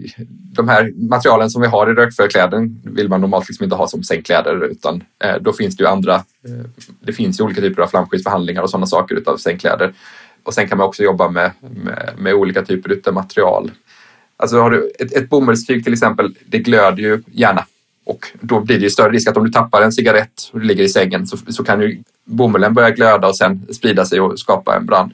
de 0.55 0.69
här 0.69 1.09
materialen 1.09 1.49
som 1.49 1.61
vi 1.61 1.67
har 1.67 1.91
i 1.91 1.93
rökförkläden 1.93 2.81
vill 2.83 3.09
man 3.09 3.21
normalt 3.21 3.49
liksom 3.49 3.63
inte 3.63 3.75
ha 3.75 3.87
som 3.87 4.03
sängkläder 4.03 4.65
utan 4.65 5.03
eh, 5.23 5.35
då 5.41 5.53
finns 5.53 5.77
det 5.77 5.83
ju 5.83 5.89
andra. 5.89 6.15
Eh, 6.15 6.65
det 6.99 7.13
finns 7.13 7.39
ju 7.39 7.43
olika 7.43 7.61
typer 7.61 7.81
av 7.81 7.87
flamskyddsbehandlingar 7.87 8.61
och 8.61 8.69
sådana 8.69 8.85
saker 8.85 9.15
utav 9.15 9.37
sängkläder. 9.37 9.93
Och 10.43 10.53
sen 10.53 10.67
kan 10.67 10.77
man 10.77 10.87
också 10.87 11.03
jobba 11.03 11.29
med, 11.29 11.51
med, 11.59 12.13
med 12.17 12.33
olika 12.33 12.61
typer 12.61 13.01
av 13.05 13.13
material. 13.13 13.71
Alltså 14.37 14.59
har 14.61 14.71
du 14.71 14.91
ett, 14.99 15.13
ett 15.13 15.29
bomullstyg 15.29 15.83
till 15.83 15.93
exempel, 15.93 16.35
det 16.45 16.59
glöder 16.59 17.03
ju 17.03 17.23
gärna 17.31 17.65
och 18.05 18.27
då 18.41 18.59
blir 18.59 18.77
det 18.77 18.83
ju 18.83 18.89
större 18.89 19.11
risk 19.11 19.27
att 19.27 19.37
om 19.37 19.45
du 19.45 19.51
tappar 19.51 19.81
en 19.81 19.91
cigarett 19.91 20.49
och 20.53 20.59
du 20.59 20.65
ligger 20.65 20.83
i 20.83 20.89
sängen 20.89 21.27
så, 21.27 21.37
så 21.47 21.63
kan 21.63 21.81
ju 21.81 22.03
bomullen 22.25 22.73
börja 22.73 22.89
glöda 22.89 23.27
och 23.27 23.37
sen 23.37 23.67
sprida 23.73 24.05
sig 24.05 24.21
och 24.21 24.39
skapa 24.39 24.75
en 24.75 24.85
brand. 24.85 25.11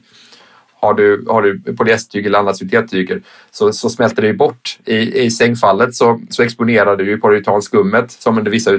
Har 0.80 0.94
du, 0.94 1.24
har 1.28 1.42
du 1.42 1.74
polyestertyg 1.76 2.26
eller 2.26 2.38
annat 2.38 2.56
syntettyger 2.56 3.22
så, 3.50 3.72
så 3.72 3.90
smälter 3.90 4.22
det 4.22 4.28
ju 4.28 4.36
bort. 4.36 4.78
I, 4.84 5.22
i 5.22 5.30
sängfallet 5.30 5.94
så, 5.94 6.20
så 6.30 6.42
exponerar 6.42 6.96
du 6.96 7.04
ju 7.04 7.20
polyuretanskummet 7.20 8.10
som 8.10 8.38
under 8.38 8.50
vissa 8.50 8.70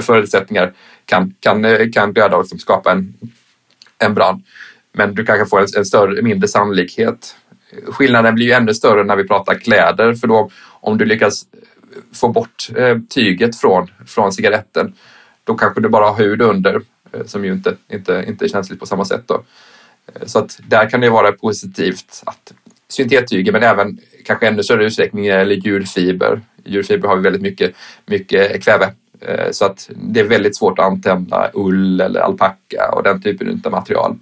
förutsättningar 0.00 0.72
kan, 1.04 1.34
kan, 1.40 1.64
eh, 1.64 1.90
kan 1.92 2.12
glöda 2.12 2.36
och 2.36 2.42
liksom 2.42 2.58
skapa 2.58 2.92
en, 2.92 3.14
en 3.98 4.14
brand. 4.14 4.42
Men 4.94 5.14
du 5.14 5.24
kanske 5.24 5.46
får 5.46 5.60
en, 5.60 5.66
en 5.76 5.84
större, 5.84 6.22
mindre 6.22 6.48
sannolikhet. 6.48 7.36
Skillnaden 7.86 8.34
blir 8.34 8.46
ju 8.46 8.52
ännu 8.52 8.74
större 8.74 9.04
när 9.04 9.16
vi 9.16 9.28
pratar 9.28 9.54
kläder 9.54 10.14
för 10.14 10.26
då 10.26 10.50
om 10.80 10.98
du 10.98 11.04
lyckas 11.04 11.46
eh, 11.52 11.58
få 12.14 12.28
bort 12.28 12.68
eh, 12.76 12.98
tyget 13.10 13.60
från, 13.60 13.90
från 14.06 14.32
cigaretten 14.32 14.94
då 15.44 15.54
kanske 15.54 15.80
du 15.80 15.88
bara 15.88 16.10
har 16.10 16.16
hud 16.24 16.42
under 16.42 16.74
eh, 17.12 17.24
som 17.26 17.44
ju 17.44 17.52
inte, 17.52 17.76
inte, 17.92 18.24
inte 18.28 18.44
är 18.44 18.48
känsligt 18.48 18.80
på 18.80 18.86
samma 18.86 19.04
sätt. 19.04 19.22
Då. 19.26 19.42
Så 20.26 20.38
att 20.38 20.60
där 20.68 20.90
kan 20.90 21.00
det 21.00 21.10
vara 21.10 21.32
positivt 21.32 22.22
att 22.26 22.52
syntettyger 22.88 23.52
men 23.52 23.62
även 23.62 23.98
kanske 24.24 24.48
ännu 24.48 24.62
större 24.62 24.84
utsträckning 24.84 25.26
eller 25.26 25.54
djurfiber. 25.54 26.40
I 26.64 26.72
djurfiber 26.72 27.08
har 27.08 27.16
vi 27.16 27.22
väldigt 27.22 27.42
mycket, 27.42 27.74
mycket 28.06 28.64
kväve 28.64 28.92
så 29.50 29.64
att 29.64 29.90
det 29.96 30.20
är 30.20 30.24
väldigt 30.24 30.56
svårt 30.56 30.78
att 30.78 30.84
antända 30.84 31.50
ull 31.54 32.00
eller 32.00 32.20
alpacka 32.20 32.90
och 32.92 33.02
den 33.02 33.22
typen 33.22 33.62
av 33.64 33.72
material. 33.72 34.18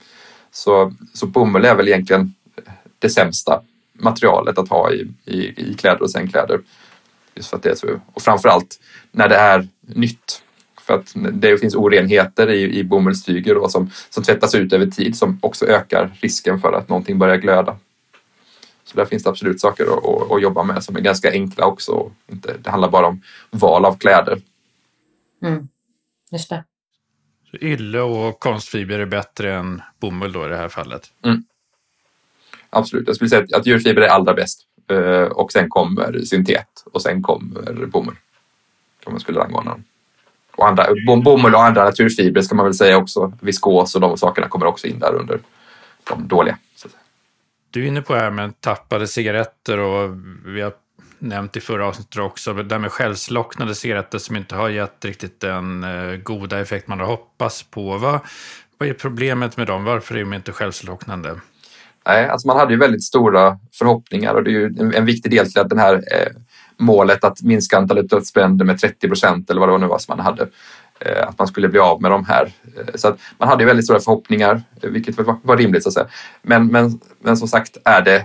Så, 0.53 0.93
så 1.15 1.27
bomull 1.27 1.65
är 1.65 1.75
väl 1.75 1.89
egentligen 1.89 2.35
det 2.99 3.11
sämsta 3.11 3.63
materialet 3.93 4.59
att 4.59 4.69
ha 4.69 4.93
i, 4.93 5.09
i, 5.25 5.71
i 5.71 5.75
kläder 5.75 6.03
och 6.03 6.11
sängkläder. 6.11 6.61
Just 7.35 7.51
för 7.51 7.57
att 7.57 7.63
det 7.63 7.71
är 7.71 7.75
så, 7.75 8.01
och 8.13 8.23
framförallt 8.23 8.81
när 9.11 9.29
det 9.29 9.37
är 9.37 9.69
nytt. 9.81 10.43
För 10.81 10.95
att 10.95 11.13
det 11.33 11.59
finns 11.59 11.75
orenheter 11.75 12.51
i, 12.51 12.79
i 12.79 12.85
bomullstyger 12.85 13.55
då, 13.55 13.69
som, 13.69 13.91
som 14.11 14.23
tvättas 14.23 14.55
ut 14.55 14.73
över 14.73 14.87
tid 14.87 15.17
som 15.17 15.39
också 15.43 15.67
ökar 15.67 16.11
risken 16.21 16.61
för 16.61 16.73
att 16.73 16.89
någonting 16.89 17.19
börjar 17.19 17.37
glöda. 17.37 17.77
Så 18.85 18.97
där 18.97 19.05
finns 19.05 19.23
det 19.23 19.31
absolut 19.31 19.61
saker 19.61 19.85
att, 19.85 20.05
att, 20.05 20.33
att 20.33 20.43
jobba 20.43 20.63
med 20.63 20.85
som 20.85 20.97
är 20.97 21.01
ganska 21.01 21.31
enkla 21.31 21.67
också. 21.67 22.11
Inte, 22.33 22.57
det 22.59 22.71
handlar 22.71 22.91
bara 22.91 23.07
om 23.07 23.23
val 23.51 23.85
av 23.85 23.99
kläder. 23.99 24.43
Mm. 25.43 25.69
Just 26.31 26.51
det. 26.51 26.65
Ylle 27.61 28.01
och 28.01 28.41
konstfiber 28.41 28.99
är 28.99 29.07
bättre 29.07 29.55
än 29.55 29.83
bomull 30.01 30.33
då 30.33 30.47
i 30.47 30.49
det 30.49 30.57
här 30.57 30.69
fallet? 30.69 31.13
Mm. 31.25 31.45
Absolut, 32.71 33.07
jag 33.07 33.17
skulle 33.17 33.31
säga 33.31 33.47
att 33.57 33.67
djurfiber 33.67 34.03
är 34.03 34.09
allra 34.09 34.35
bäst 34.35 34.67
eh, 34.91 35.23
och 35.23 35.53
sen 35.53 35.69
kommer 35.69 36.19
syntet 36.19 36.85
och 36.93 37.03
sen 37.03 37.23
kommer 37.23 37.87
bomull. 37.87 38.17
Om 39.05 39.13
man 39.13 39.21
skulle 39.21 39.41
rangordna 39.41 39.71
dem. 39.71 39.85
Och 40.57 40.69
andra, 40.69 40.87
bomull 41.25 41.55
och 41.55 41.65
andra 41.65 41.85
naturfibrer 41.85 42.43
ska 42.43 42.55
man 42.55 42.65
väl 42.65 42.75
säga 42.75 42.97
också. 42.97 43.33
Viskos 43.41 43.95
och 43.95 44.01
de 44.01 44.19
sakerna 44.19 44.49
kommer 44.49 44.67
också 44.67 44.87
in 44.87 44.99
där 44.99 45.15
under 45.15 45.41
de 46.09 46.29
dåliga. 46.29 46.59
Du 47.71 47.83
är 47.83 47.89
inne 47.89 48.03
på 48.03 48.15
det 48.15 48.21
här 48.21 48.31
med 48.31 48.61
tappade 48.61 49.07
cigaretter 49.07 49.79
och 49.79 50.11
vi 50.45 50.61
har 50.61 50.73
nämnt 51.19 51.57
i 51.57 51.61
förra 51.61 51.87
avsnittet 51.87 52.19
också, 52.19 52.55
det 52.55 52.63
där 52.63 52.79
med 52.79 52.93
självslocknade 52.93 53.75
cigaretter 53.75 54.19
som 54.19 54.37
inte 54.37 54.55
har 54.55 54.69
gett 54.69 55.05
riktigt 55.05 55.41
den 55.41 55.85
eh, 55.85 56.17
goda 56.17 56.61
effekt 56.61 56.89
man 56.89 57.01
har 57.01 57.07
hoppats 57.07 57.63
på. 57.63 57.99
Vad, 57.99 58.21
vad 58.79 58.89
är 58.89 58.95
problemet 58.95 59.57
med 59.57 59.67
dem? 59.67 59.85
Varför 59.85 60.15
är 60.15 60.21
de 60.21 60.33
inte 60.33 60.53
självslocknande? 60.53 61.41
Nej, 62.07 62.29
alltså 62.29 62.49
man 62.49 62.57
hade 62.57 62.73
ju 62.73 62.79
väldigt 62.79 63.05
stora 63.05 63.59
förhoppningar 63.73 64.35
och 64.35 64.45
det 64.45 64.51
är 64.51 64.53
ju 64.53 64.67
en, 64.67 64.95
en 64.95 65.07
viktig 65.07 65.31
del 65.31 65.53
till 65.53 65.61
att 65.61 65.69
den 65.69 65.79
här 65.79 65.95
eh, 65.95 66.33
målet 66.77 67.25
att 67.25 67.43
minska 67.43 67.79
antalet 67.79 68.11
dödsbränder 68.11 68.65
med 68.65 68.81
30 68.81 69.09
procent 69.09 69.51
eller 69.51 69.61
vad 69.61 69.69
det 69.69 69.73
var 69.73 69.79
nu 69.79 69.87
var 69.87 69.99
som 69.99 70.17
man 70.17 70.27
hade. 70.27 70.49
Eh, 71.01 71.29
att 71.29 71.39
man 71.39 71.49
skulle 71.49 71.69
bli 71.69 71.81
av 71.81 72.03
med 72.03 72.11
de 72.11 72.25
här. 72.25 72.53
Eh, 72.77 72.95
så 72.95 73.09
att 73.09 73.19
man 73.39 73.49
hade 73.49 73.65
väldigt 73.65 73.85
stora 73.85 74.01
förhoppningar, 74.01 74.63
eh, 74.83 74.91
vilket 74.91 75.19
vilket 75.19 75.37
var 75.43 75.57
rimligt 75.57 75.83
så 75.83 75.89
att 75.89 75.93
säga. 75.93 76.07
Men, 76.43 76.67
men, 76.67 77.01
men 77.21 77.37
som 77.37 77.49
sagt 77.49 77.77
är 77.85 78.03
det, 78.03 78.25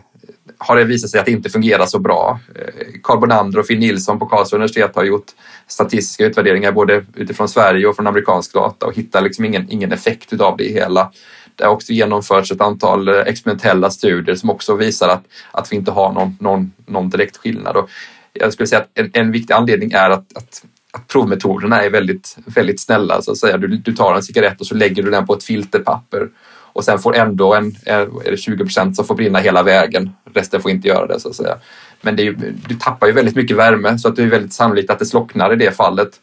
har 0.58 0.76
det 0.76 0.84
visat 0.84 1.10
sig 1.10 1.20
att 1.20 1.26
det 1.26 1.32
inte 1.32 1.50
fungerar 1.50 1.86
så 1.86 2.00
bra. 2.00 2.40
Eh, 2.56 2.86
Carl 3.04 3.20
Bonander 3.20 3.60
och 3.60 3.68
Finn 3.68 3.80
Nilsson 3.80 4.20
på 4.20 4.26
Karlstads 4.26 4.54
universitet 4.54 4.96
har 4.96 5.04
gjort 5.04 5.26
statistiska 5.68 6.26
utvärderingar 6.26 6.72
både 6.72 7.06
utifrån 7.16 7.50
Sverige 7.50 7.88
och 7.88 7.96
från 7.96 8.08
amerikansk 8.08 8.54
data 8.54 8.86
och 8.86 8.96
hittar 8.96 9.22
liksom 9.22 9.46
ingen, 9.46 9.72
ingen 9.72 9.92
effekt 9.92 10.42
av 10.42 10.58
det 10.58 10.74
hela. 10.74 11.12
Det 11.56 11.64
har 11.64 11.72
också 11.72 11.94
genomförts 11.94 12.52
ett 12.52 12.62
antal 12.62 13.08
eh, 13.08 13.16
experimentella 13.16 13.90
studier 13.90 14.36
som 14.36 14.50
också 14.50 14.76
visar 14.76 15.10
att, 15.10 15.24
att 15.52 15.72
vi 15.72 15.76
inte 15.76 15.92
har 15.92 16.14
någon, 16.14 16.38
någon, 16.40 16.72
någon 16.86 17.10
direkt 17.10 17.38
skillnad. 17.38 17.76
Och 17.76 17.90
jag 18.34 18.54
skulle 18.54 18.68
säga 18.68 18.82
att 18.82 18.90
en, 18.94 19.12
en 19.14 19.32
viktig 19.32 19.54
anledning 19.54 19.92
är 19.92 20.10
att, 20.10 20.38
att, 20.38 20.64
att 20.92 21.08
provmetoderna 21.08 21.84
är 21.84 21.90
väldigt, 21.90 22.38
väldigt 22.46 22.80
snälla. 22.80 23.22
Så 23.22 23.32
att 23.32 23.38
säga. 23.38 23.58
Du, 23.58 23.68
du 23.68 23.96
tar 23.96 24.16
en 24.16 24.24
cigarett 24.24 24.62
och 24.62 24.68
så 24.68 24.76
lägger 24.76 25.04
du 25.04 25.12
den 25.12 25.28
på 25.28 25.34
ett 25.34 25.44
filterpapper 25.44 26.30
och 26.78 26.84
sen 26.84 27.00
får 27.00 27.16
ändå 27.16 27.54
en, 27.54 27.76
eh, 27.86 27.96
är 27.96 28.32
det 28.32 28.38
20 28.38 28.64
procent 28.64 28.96
som 28.96 29.06
får 29.06 29.16
brinna 29.16 29.40
hela 29.40 29.64
vägen. 29.64 30.10
Resten 30.34 30.62
får 30.62 30.72
inte 30.72 30.88
göra 30.88 31.08
det 31.08 31.20
så 31.20 31.30
att 31.30 31.36
säga. 31.36 31.58
Men 32.02 32.16
det 32.16 32.28
är, 32.28 32.36
du 32.68 32.76
tappar 32.76 33.08
ju 33.08 33.14
väldigt 33.14 33.36
mycket 33.36 33.58
värme 33.58 33.98
så 33.98 34.08
att 34.08 34.16
det 34.16 34.24
är 34.24 34.28
väldigt 34.28 34.54
sannolikt 34.54 34.90
att 34.90 35.00
det 35.00 35.06
slocknar 35.06 35.54
i 35.54 35.56
det 35.56 35.76
fallet 35.76 36.20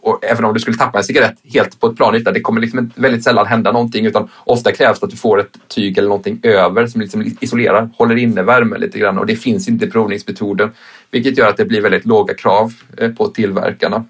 och 0.00 0.24
även 0.24 0.44
om 0.44 0.54
du 0.54 0.60
skulle 0.60 0.76
tappa 0.76 0.98
en 0.98 1.04
cigarett 1.04 1.34
helt 1.54 1.80
på 1.80 1.86
ett 1.86 1.96
plan 1.96 2.14
yta, 2.14 2.32
det 2.32 2.40
kommer 2.40 2.60
liksom 2.60 2.92
väldigt 2.94 3.24
sällan 3.24 3.46
hända 3.46 3.72
någonting 3.72 4.06
utan 4.06 4.28
ofta 4.44 4.72
krävs 4.72 5.00
det 5.00 5.04
att 5.04 5.10
du 5.10 5.16
får 5.16 5.40
ett 5.40 5.58
tyg 5.68 5.98
eller 5.98 6.08
någonting 6.08 6.40
över 6.42 6.86
som 6.86 7.00
liksom 7.00 7.36
isolerar, 7.40 7.90
håller 7.96 8.16
inne 8.16 8.42
värmen 8.42 8.80
lite 8.80 8.98
grann 8.98 9.18
och 9.18 9.26
det 9.26 9.36
finns 9.36 9.68
inte 9.68 9.84
i 9.84 9.90
provningsmetoden 9.90 10.70
vilket 11.10 11.38
gör 11.38 11.48
att 11.48 11.56
det 11.56 11.64
blir 11.64 11.80
väldigt 11.80 12.06
låga 12.06 12.34
krav 12.34 12.72
eh, 12.98 13.10
på 13.10 13.28
tillverkarna. 13.28 14.04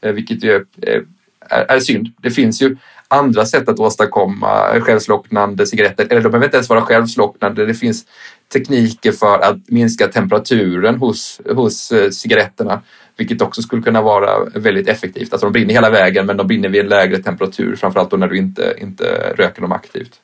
Eh, 0.00 0.12
vilket 0.12 0.44
ju 0.44 0.54
eh, 0.82 1.02
är, 1.40 1.64
är 1.68 1.80
synd. 1.80 2.12
Det 2.16 2.30
finns 2.30 2.62
ju 2.62 2.76
andra 3.08 3.46
sätt 3.46 3.68
att 3.68 3.78
åstadkomma 3.78 4.80
självslocknande 4.80 5.66
cigaretter, 5.66 6.06
eller 6.10 6.20
de 6.20 6.28
behöver 6.28 6.46
inte 6.46 6.56
ens 6.56 6.68
vara 6.68 6.82
självslocknande. 6.82 7.66
Det 7.66 7.74
finns 7.74 8.04
tekniker 8.52 9.12
för 9.12 9.38
att 9.38 9.56
minska 9.66 10.08
temperaturen 10.08 10.96
hos, 10.96 11.40
hos 11.54 11.92
eh, 11.92 12.10
cigaretterna 12.10 12.82
vilket 13.16 13.42
också 13.42 13.62
skulle 13.62 13.82
kunna 13.82 14.02
vara 14.02 14.44
väldigt 14.44 14.88
effektivt. 14.88 15.32
Alltså 15.32 15.46
de 15.46 15.52
brinner 15.52 15.74
hela 15.74 15.90
vägen 15.90 16.26
men 16.26 16.36
de 16.36 16.46
brinner 16.46 16.68
vid 16.68 16.80
en 16.80 16.88
lägre 16.88 17.18
temperatur, 17.18 17.76
framförallt 17.76 18.10
då 18.10 18.16
när 18.16 18.28
du 18.28 18.36
inte, 18.36 18.74
inte 18.78 19.34
röker 19.36 19.62
dem 19.62 19.72
aktivt. 19.72 20.20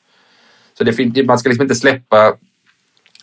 Så 0.78 0.84
det, 0.84 1.26
man 1.26 1.38
ska 1.38 1.48
liksom 1.48 1.62
inte 1.62 1.74
släppa 1.74 2.34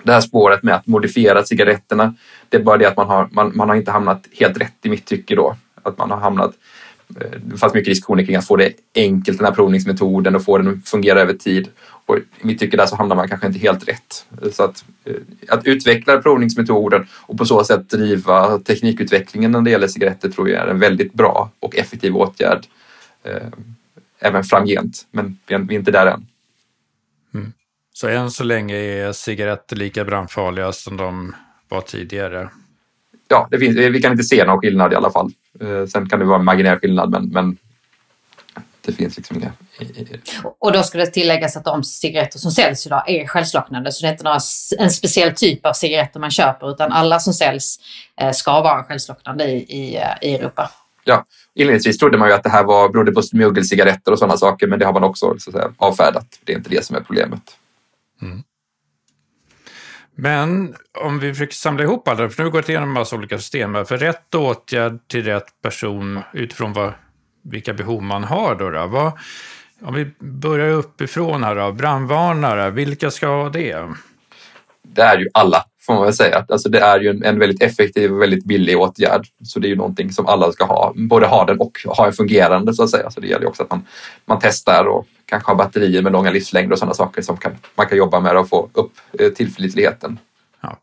det 0.04 0.12
här 0.12 0.22
spåret 0.22 0.64
med 0.64 0.76
att 0.76 0.88
modifiera 0.88 1.44
cigaretterna. 1.44 2.16
Det 2.50 2.58
är 2.58 2.62
bara 2.62 2.78
det 2.78 2.86
att 2.86 2.98
man 2.98 3.08
har, 3.08 3.30
man, 3.32 3.52
man 3.56 3.70
har 3.70 3.76
inte 3.76 3.92
hamnat 3.92 4.28
helt 4.40 4.58
rätt 4.58 4.76
i 4.84 4.90
mitt 4.90 5.06
tycke 5.06 5.36
då. 5.36 5.56
Att 5.84 5.98
man 5.98 6.12
har 6.12 6.18
hamnat 6.18 6.54
Eh, 7.16 7.40
det 7.44 7.58
fanns 7.58 7.74
mycket 7.74 7.92
diskussioner 7.92 8.26
kring 8.26 8.36
att 8.36 8.48
få 8.48 8.56
det 8.56 8.74
enkelt, 8.96 9.38
den 9.38 9.48
här 9.48 9.54
provningsmetoden 9.54 10.36
och 10.36 10.44
få 10.44 10.58
den 10.58 10.68
att 10.68 10.90
fungera 10.90 11.22
över 11.22 11.34
tid. 11.34 11.70
Och 12.06 12.18
i 12.18 12.22
mitt 12.42 12.60
tycke 12.60 12.78
där 12.78 12.86
så 12.86 12.96
hamnar 12.96 13.16
man 13.16 13.28
kanske 13.28 13.48
inte 13.48 13.60
helt 13.60 13.88
rätt. 13.88 14.26
Så 14.52 14.64
att, 14.64 14.86
eh, 15.06 15.14
att 15.48 15.68
utveckla 15.68 16.22
provningsmetoden 16.22 17.08
och 17.14 17.38
på 17.38 17.46
så 17.46 17.64
sätt 17.64 17.90
driva 17.90 18.60
teknikutvecklingen 18.60 19.52
när 19.52 19.62
det 19.62 19.70
gäller 19.70 19.88
cigaretter 19.88 20.30
tror 20.30 20.50
jag 20.50 20.64
är 20.64 20.68
en 20.68 20.80
väldigt 20.80 21.14
bra 21.14 21.52
och 21.60 21.76
effektiv 21.76 22.16
åtgärd 22.16 22.66
eh, 23.24 23.48
även 24.20 24.44
framgent. 24.44 25.08
Men 25.12 25.38
vi 25.48 25.56
är 25.56 25.72
inte 25.72 25.92
där 25.92 26.06
än. 26.06 26.28
Mm. 27.34 27.54
Så 27.94 28.08
än 28.08 28.32
så 28.32 28.44
länge 28.44 28.76
är 28.76 29.12
cigaretter 29.12 29.76
lika 29.76 30.06
brandfarliga 30.06 30.72
som 30.72 30.98
de 30.98 31.36
var 31.70 31.82
tidigare? 31.82 32.50
Ja, 33.28 33.48
det 33.52 33.60
finns, 33.60 33.78
vi 33.78 34.02
kan 34.02 34.12
inte 34.12 34.24
se 34.24 34.46
någon 34.46 34.60
skillnad 34.60 34.94
i 34.94 34.96
alla 34.96 35.12
fall. 35.12 35.32
Eh, 35.62 35.86
sen 35.86 36.10
kan 36.10 36.20
det 36.20 36.26
vara 36.26 36.40
en 36.40 36.46
marginell 36.46 36.80
skillnad, 36.80 37.10
men, 37.10 37.30
men 37.30 37.58
det 38.88 38.94
finns 38.94 39.18
liksom 39.18 39.38
inga... 39.38 39.52
Och 40.60 40.72
då 40.72 40.84
ska 40.84 40.98
det 40.98 41.06
tilläggas 41.06 41.58
att 41.58 41.66
de 41.66 41.84
cigaretter 41.84 42.40
som 42.40 42.52
säljs 42.52 42.86
idag 42.86 43.10
är 43.10 43.28
självslocknande, 43.28 43.92
så 43.92 44.02
det 44.02 44.08
är 44.08 44.12
inte 44.12 44.24
några, 44.24 44.40
en 44.78 44.92
speciell 44.92 45.36
typ 45.36 45.66
av 45.66 45.74
cigaretter 45.74 46.20
man 46.20 46.32
köper, 46.32 46.72
utan 46.72 46.92
alla 46.92 47.20
som 47.20 47.34
säljs 47.34 47.80
eh, 48.22 48.32
ska 48.32 48.62
vara 48.62 48.84
självslocknande 48.84 49.46
i, 49.46 49.58
i, 49.58 49.96
eh, 49.96 50.30
i 50.30 50.36
Europa. 50.36 50.72
Ja, 51.04 51.26
inledningsvis 51.56 51.98
trodde 51.98 52.18
man 52.18 52.28
ju 52.28 52.34
att 52.34 52.44
det 52.44 52.50
här 52.50 52.64
var, 52.64 52.90
berodde 52.90 53.12
på 53.12 53.22
smuggelcigaretter 53.22 54.12
och 54.12 54.20
sådana 54.20 54.38
saker, 54.38 54.68
men 54.68 54.80
det 54.80 54.86
har 54.86 54.94
man 54.94 55.04
också 55.04 55.36
så 55.40 55.50
att 55.50 55.56
säga, 55.56 55.72
avfärdat. 55.78 56.40
Det 56.44 56.54
är 56.54 56.58
inte 56.58 56.70
det 56.70 56.86
som 56.86 56.96
är 56.96 57.02
problemet. 57.02 57.42
Mm. 58.22 58.44
Men 60.20 60.76
om 61.00 61.20
vi 61.20 61.34
försöker 61.34 61.54
samla 61.54 61.84
ihop 61.84 62.08
alla, 62.08 62.30
för 62.30 62.38
nu 62.38 62.44
har 62.44 62.52
vi 62.52 62.58
gått 62.58 62.70
igenom 62.70 62.90
en 62.90 62.94
massa 62.94 63.16
olika 63.16 63.38
system. 63.38 63.86
För 63.86 63.98
rätt 63.98 64.36
åtgärd 64.36 65.00
till 65.08 65.24
rätt 65.24 65.62
person 65.62 66.20
utifrån 66.34 66.74
vad, 66.74 66.94
vilka 67.44 67.74
behov 67.74 68.04
man 68.04 68.24
har. 68.24 68.56
Då, 68.56 68.70
då. 68.70 68.88
Vad, 68.88 69.12
om 69.82 69.94
vi 69.94 70.12
börjar 70.20 70.70
uppifrån 70.70 71.44
här 71.44 71.56
då, 71.56 71.72
brandvarnare, 71.72 72.70
vilka 72.70 73.12
ska 73.12 73.28
ha 73.28 73.50
det? 73.50 73.78
Det 74.84 75.02
är 75.02 75.18
ju 75.18 75.28
alla 75.34 75.66
får 75.88 75.94
man 75.94 76.04
väl 76.04 76.14
säga. 76.14 76.46
Alltså 76.50 76.70
det 76.70 76.80
är 76.80 77.00
ju 77.00 77.10
en, 77.10 77.24
en, 77.24 77.40
väldigt 77.40 77.64
effektiv 77.64 78.14
och 78.14 78.22
väldigt 78.22 78.46
billig 78.46 78.78
åtgärd. 78.78 79.28
Så 79.44 79.60
det 79.60 79.68
är 79.68 79.70
ju 79.70 79.76
någonting 79.76 80.12
som 80.12 80.28
alla 80.28 80.52
ska 80.52 80.66
ha, 80.66 80.94
både 80.96 81.28
ha 81.28 81.46
den 81.46 81.60
och 81.60 81.78
ha 81.86 82.08
en 82.08 82.14
fungerande 82.14 82.74
så 82.74 82.84
att 82.84 82.90
säga. 82.90 83.12
Så 83.12 83.20
det 83.20 83.28
gäller 83.28 83.42
ju 83.42 83.48
också 83.48 83.64
att 83.64 83.70
man, 83.70 83.86
man 84.26 84.40
testar 84.42 84.86
och 84.86 85.08
kanske 85.28 85.52
har 85.52 85.56
batterier 85.56 86.02
med 86.02 86.12
långa 86.12 86.32
livslängder 86.32 86.72
och 86.72 86.80
sådana 86.80 86.94
saker 86.94 87.22
som 87.22 87.38
kan, 87.38 87.52
man 87.76 87.88
kan 87.88 87.98
jobba 87.98 88.20
med 88.20 88.38
och 88.38 88.50
få 88.50 88.70
upp 88.74 88.92
eh, 89.20 89.30
tillförlitligheten. 89.30 90.20
Ja. 90.62 90.78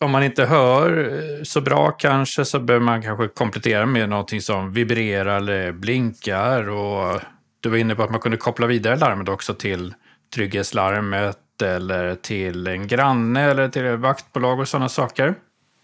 Om 0.00 0.10
man 0.10 0.22
inte 0.22 0.44
hör 0.44 0.98
eh, 0.98 1.42
så 1.42 1.60
bra 1.60 1.90
kanske 1.90 2.44
så 2.44 2.60
behöver 2.60 2.84
man 2.84 3.02
kanske 3.02 3.28
komplettera 3.28 3.86
med 3.86 4.08
någonting 4.08 4.40
som 4.40 4.72
vibrerar 4.72 5.36
eller 5.36 5.72
blinkar. 5.72 6.68
Och 6.68 7.20
du 7.60 7.68
var 7.68 7.76
inne 7.76 7.94
på 7.94 8.02
att 8.02 8.10
man 8.10 8.20
kunde 8.20 8.36
koppla 8.36 8.66
vidare 8.66 8.96
larmet 8.96 9.28
också 9.28 9.54
till 9.54 9.94
trygghetslarmet 10.34 11.62
eller 11.62 12.14
till 12.14 12.66
en 12.66 12.86
granne 12.86 13.40
eller 13.40 13.68
till 13.68 13.84
ett 13.84 14.00
vaktbolag 14.00 14.60
och 14.60 14.68
sådana 14.68 14.88
saker. 14.88 15.34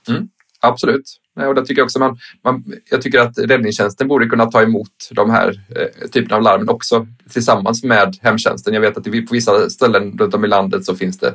Mm, 0.08 0.28
absolut. 0.60 1.21
Och 1.36 1.54
där 1.54 1.62
tycker 1.62 1.80
jag, 1.80 1.86
också 1.86 1.98
man, 1.98 2.18
man, 2.44 2.64
jag 2.90 3.02
tycker 3.02 3.18
att 3.18 3.38
räddningstjänsten 3.38 4.08
borde 4.08 4.26
kunna 4.26 4.46
ta 4.46 4.62
emot 4.62 5.08
de 5.10 5.30
här 5.30 5.60
eh, 5.76 6.08
typerna 6.08 6.36
av 6.36 6.42
larmen 6.42 6.68
också 6.68 7.06
tillsammans 7.32 7.84
med 7.84 8.18
hemtjänsten. 8.22 8.74
Jag 8.74 8.80
vet 8.80 8.96
att 8.96 9.04
på 9.04 9.28
vissa 9.30 9.70
ställen 9.70 10.18
runt 10.18 10.34
om 10.34 10.44
i 10.44 10.48
landet 10.48 10.84
så 10.84 10.94
finns 10.96 11.18
det 11.18 11.34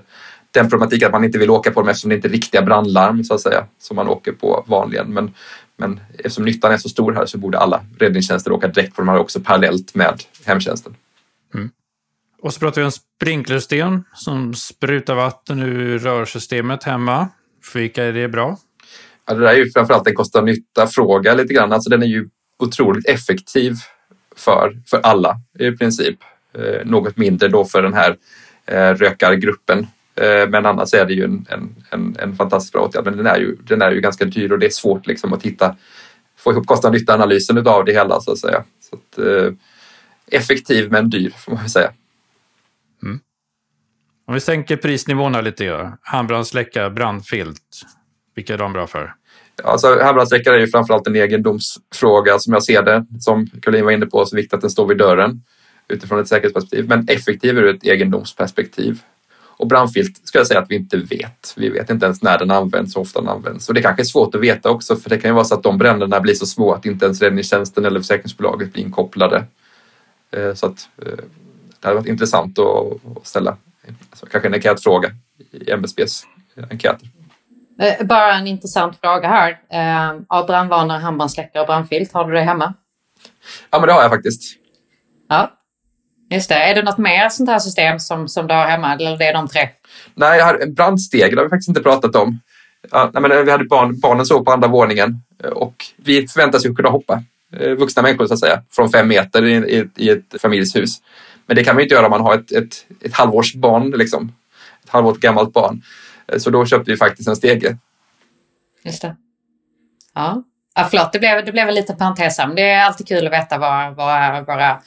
den 0.52 0.70
problematiken 0.70 1.06
att 1.06 1.12
man 1.12 1.24
inte 1.24 1.38
vill 1.38 1.50
åka 1.50 1.72
på 1.72 1.80
dem 1.80 1.90
eftersom 1.90 2.10
det 2.10 2.16
inte 2.16 2.28
är 2.28 2.32
riktiga 2.32 2.62
brandlarm 2.62 3.24
så 3.24 3.34
att 3.34 3.42
säga 3.42 3.66
som 3.80 3.96
man 3.96 4.08
åker 4.08 4.32
på 4.32 4.66
vanligen. 4.68 5.14
Men, 5.14 5.34
men 5.78 6.00
eftersom 6.18 6.46
nyttan 6.46 6.72
är 6.72 6.78
så 6.78 6.90
stor 6.90 7.14
här 7.14 7.26
så 7.26 7.38
borde 7.38 7.60
alla 7.60 7.82
räddningstjänster 8.00 8.52
åka 8.52 8.68
direkt 8.68 8.96
på 8.96 9.02
de 9.02 9.10
här 9.10 9.18
också 9.18 9.40
parallellt 9.40 9.96
med 9.96 10.22
hemtjänsten. 10.46 10.96
Mm. 11.54 11.70
Och 12.42 12.54
så 12.54 12.60
pratar 12.60 12.82
vi 12.82 12.86
om 12.86 12.92
sprinklersystem 12.92 14.04
som 14.14 14.54
sprutar 14.54 15.16
vatten 15.16 15.60
ur 15.60 16.00
rörsystemet 16.00 16.84
hemma. 16.84 17.28
För 17.64 17.80
vilka 17.80 18.04
är 18.04 18.14
det 18.14 18.28
bra? 18.28 18.58
Ja, 19.28 19.34
det 19.34 19.40
där 19.40 19.54
är 19.54 19.58
ju 19.58 19.72
framförallt 19.72 20.08
en 20.08 20.16
kosta 20.16 20.42
nytta-fråga 20.42 21.34
lite 21.34 21.54
grann. 21.54 21.74
Alltså 21.74 21.90
den 21.90 22.04
är 22.04 22.08
ju 22.08 22.30
otroligt 22.60 23.10
effektiv 23.10 23.74
för, 24.36 24.82
för 24.90 25.00
alla 25.04 25.36
i 25.60 25.72
princip. 25.72 26.18
Eh, 26.54 26.86
något 26.86 27.18
mindre 27.18 27.48
då 27.48 27.66
för 27.66 27.82
den 27.82 27.94
här 27.94 28.18
eh, 28.66 28.96
rökargruppen. 28.96 29.88
Eh, 30.16 30.50
men 30.50 30.66
annars 30.66 30.94
är 30.94 31.06
det 31.06 31.14
ju 31.14 31.24
en, 31.24 31.46
en, 31.50 31.76
en, 31.90 32.16
en, 32.20 32.36
fantastiskt 32.36 32.74
bra 32.74 32.82
åtgärd. 32.82 33.06
Men 33.06 33.18
den 33.18 33.28
är, 33.28 33.38
ju, 33.38 33.56
den 33.56 33.82
är 33.82 33.92
ju 33.92 34.02
ganska 34.02 34.26
dyr 34.26 34.52
och 34.52 34.60
det 34.60 34.66
är 34.66 34.70
svårt 34.70 35.08
liksom 35.08 35.34
att 35.34 35.44
hitta, 35.44 35.76
få 36.38 36.52
ihop 36.52 36.68
kosta 36.68 36.90
nytta-analysen 36.90 37.68
av 37.68 37.86
det 37.86 37.94
hela 37.94 38.22
så 38.22 38.32
att 38.32 38.40
säga. 38.40 38.64
Så 38.80 38.96
att, 38.96 39.26
eh, 39.28 39.54
effektiv 40.32 40.92
men 40.92 41.10
dyr 41.10 41.30
får 41.30 41.52
man 41.52 41.62
väl 41.62 41.70
säga. 41.70 41.92
Mm. 43.04 43.20
Om 44.26 44.34
vi 44.34 44.40
sänker 44.40 44.78
prisnivåerna 44.78 45.42
lite, 45.42 45.66
grann. 45.66 45.98
handbrandsläckare, 46.02 46.90
brandfilt, 46.90 47.86
vilka 48.38 48.54
är 48.54 48.58
de 48.58 48.74
bra 48.74 48.88
för? 48.88 49.14
Alltså, 49.64 50.00
handbrandsläckare 50.04 50.56
är 50.56 50.60
ju 50.60 50.68
framförallt 50.68 51.08
en 51.08 51.16
egendomsfråga 51.16 52.40
som 52.40 52.54
jag 52.54 52.64
ser 52.64 52.84
det. 52.84 53.06
Som 53.20 53.48
Caroline 53.62 53.86
var 53.86 53.92
inne 53.92 54.06
på 54.06 54.26
så 54.26 54.36
är 54.36 54.38
det 54.38 54.42
viktigt 54.42 54.54
att 54.54 54.62
den 54.62 54.70
står 54.70 54.88
vid 54.88 54.98
dörren 54.98 55.42
utifrån 55.88 56.20
ett 56.20 56.28
säkerhetsperspektiv, 56.28 56.88
men 56.90 57.10
effektiv 57.10 57.58
ur 57.58 57.76
ett 57.76 57.84
egendomsperspektiv. 57.84 59.02
Och 59.40 59.68
brandfilt 59.68 60.28
ska 60.28 60.38
jag 60.38 60.48
säga 60.48 60.60
att 60.60 60.72
vi 60.72 60.76
inte 60.76 60.98
vet. 60.98 61.54
Vi 61.56 61.70
vet 61.70 61.90
inte 61.90 62.06
ens 62.06 62.22
när 62.22 62.38
den 62.38 62.52
används 62.52 62.96
och 62.96 63.02
ofta 63.02 63.20
den 63.20 63.30
används. 63.30 63.70
Och 63.70 63.76
det 63.76 63.82
kanske 63.82 64.02
är 64.02 64.06
svårt 64.06 64.36
att 64.36 64.42
veta 64.42 64.70
också, 64.70 64.96
för 64.96 65.10
det 65.10 65.18
kan 65.18 65.30
ju 65.30 65.36
vara 65.36 65.46
så 65.46 65.56
att 65.56 65.64
de 65.64 65.78
bränderna 65.78 66.20
blir 66.20 66.34
så 66.34 66.46
små 66.46 66.74
att 66.74 66.86
inte 66.86 67.06
ens 67.06 67.22
räddningstjänsten 67.22 67.86
eller 67.86 68.00
försäkringsbolaget 68.00 68.74
blir 68.74 68.84
inkopplade. 68.84 69.46
Eh, 70.32 70.54
så 70.54 70.66
att 70.66 70.90
eh, 71.06 71.24
det 71.80 71.88
hade 71.88 71.96
varit 71.96 72.08
intressant 72.08 72.60
att 72.60 73.28
ställa 73.28 73.58
alltså, 74.10 74.26
kanske 74.26 74.48
en 74.48 74.54
enkätfråga 74.54 75.12
i 75.52 75.72
MSBs 75.72 76.24
enkäter. 76.70 77.08
Eh, 77.80 78.06
bara 78.06 78.34
en 78.34 78.48
intressant 78.48 78.98
fråga 79.02 79.28
här. 79.28 79.58
Eh, 79.70 80.22
av 80.28 80.46
brandvarnare, 80.48 81.00
handbrandsläckare 81.00 81.62
och 81.62 81.68
brandfilt, 81.68 82.14
har 82.14 82.26
du 82.26 82.34
det 82.34 82.42
hemma? 82.42 82.74
Ja, 83.70 83.80
men 83.80 83.88
det 83.88 83.94
har 83.94 84.02
jag 84.02 84.12
faktiskt. 84.12 84.58
Ja, 85.30 85.52
just 86.30 86.50
det. 86.50 86.56
Är 86.56 86.76
det 86.76 86.84
något 86.84 86.98
mer 86.98 87.30
sånt 87.30 87.50
här 87.50 87.60
system 87.60 88.00
som, 88.00 88.28
som 88.28 88.48
du 88.48 88.54
har 88.54 88.68
hemma 88.68 88.94
eller 88.94 89.18
det 89.18 89.26
är 89.26 89.34
de 89.34 89.48
tre? 89.48 89.70
Nej, 90.16 90.68
brandsteg 90.68 91.32
det 91.32 91.38
har 91.38 91.44
vi 91.44 91.50
faktiskt 91.50 91.70
inte 91.70 91.82
pratat 91.82 92.16
om. 92.16 92.40
Ja, 92.92 93.12
nej, 93.14 93.22
men 93.22 93.46
vi 93.46 93.52
hade 93.52 93.66
barn, 93.66 94.00
barnen 94.00 94.26
sov 94.26 94.44
på 94.44 94.52
andra 94.52 94.68
våningen 94.68 95.22
och 95.54 95.86
vi 95.98 96.28
förväntas 96.28 96.66
ju 96.66 96.76
kunna 96.76 96.90
hoppa, 96.90 97.24
vuxna 97.78 98.02
människor 98.02 98.26
så 98.26 98.34
att 98.34 98.40
säga, 98.40 98.64
från 98.72 98.90
fem 98.90 99.08
meter 99.08 99.46
i, 99.46 99.56
i, 99.56 99.90
i 99.96 100.10
ett 100.10 100.42
familjeshus. 100.42 100.98
Men 101.46 101.56
det 101.56 101.64
kan 101.64 101.76
man 101.76 101.84
inte 101.84 101.96
göra 101.96 102.06
om 102.06 102.12
man 102.12 102.22
har 102.22 102.36
ett, 102.36 102.52
ett, 102.52 102.86
ett 103.02 103.14
halvårs 103.14 103.56
barn, 103.56 103.92
liksom. 103.92 104.32
ett 104.84 104.90
halvårs 104.90 105.20
gammalt 105.20 105.54
barn. 105.54 105.82
Eh, 106.32 106.40
så 106.40 106.50
då 106.50 106.66
köpte 106.66 106.92
vi 106.92 106.98
faktiskt 106.98 107.30
en 107.30 107.36
stege. 107.36 107.78
Just 108.84 109.02
det. 109.02 109.16
Ja, 110.14 110.44
ja 110.76 110.88
förlåt, 110.90 111.14
det 111.14 111.20
blev, 111.20 111.46
det 111.46 111.52
blev 111.52 111.68
en 111.68 111.76
liten 111.76 111.98
parentes 111.98 112.38
här, 112.38 112.48
men 112.48 112.56
det 112.56 112.70
är 112.70 112.86
alltid 112.86 113.08
kul 113.08 113.28
att 113.28 113.34
veta 113.34 113.58
vad, 113.58 113.96
vad 113.96 114.46
våra 114.46 114.82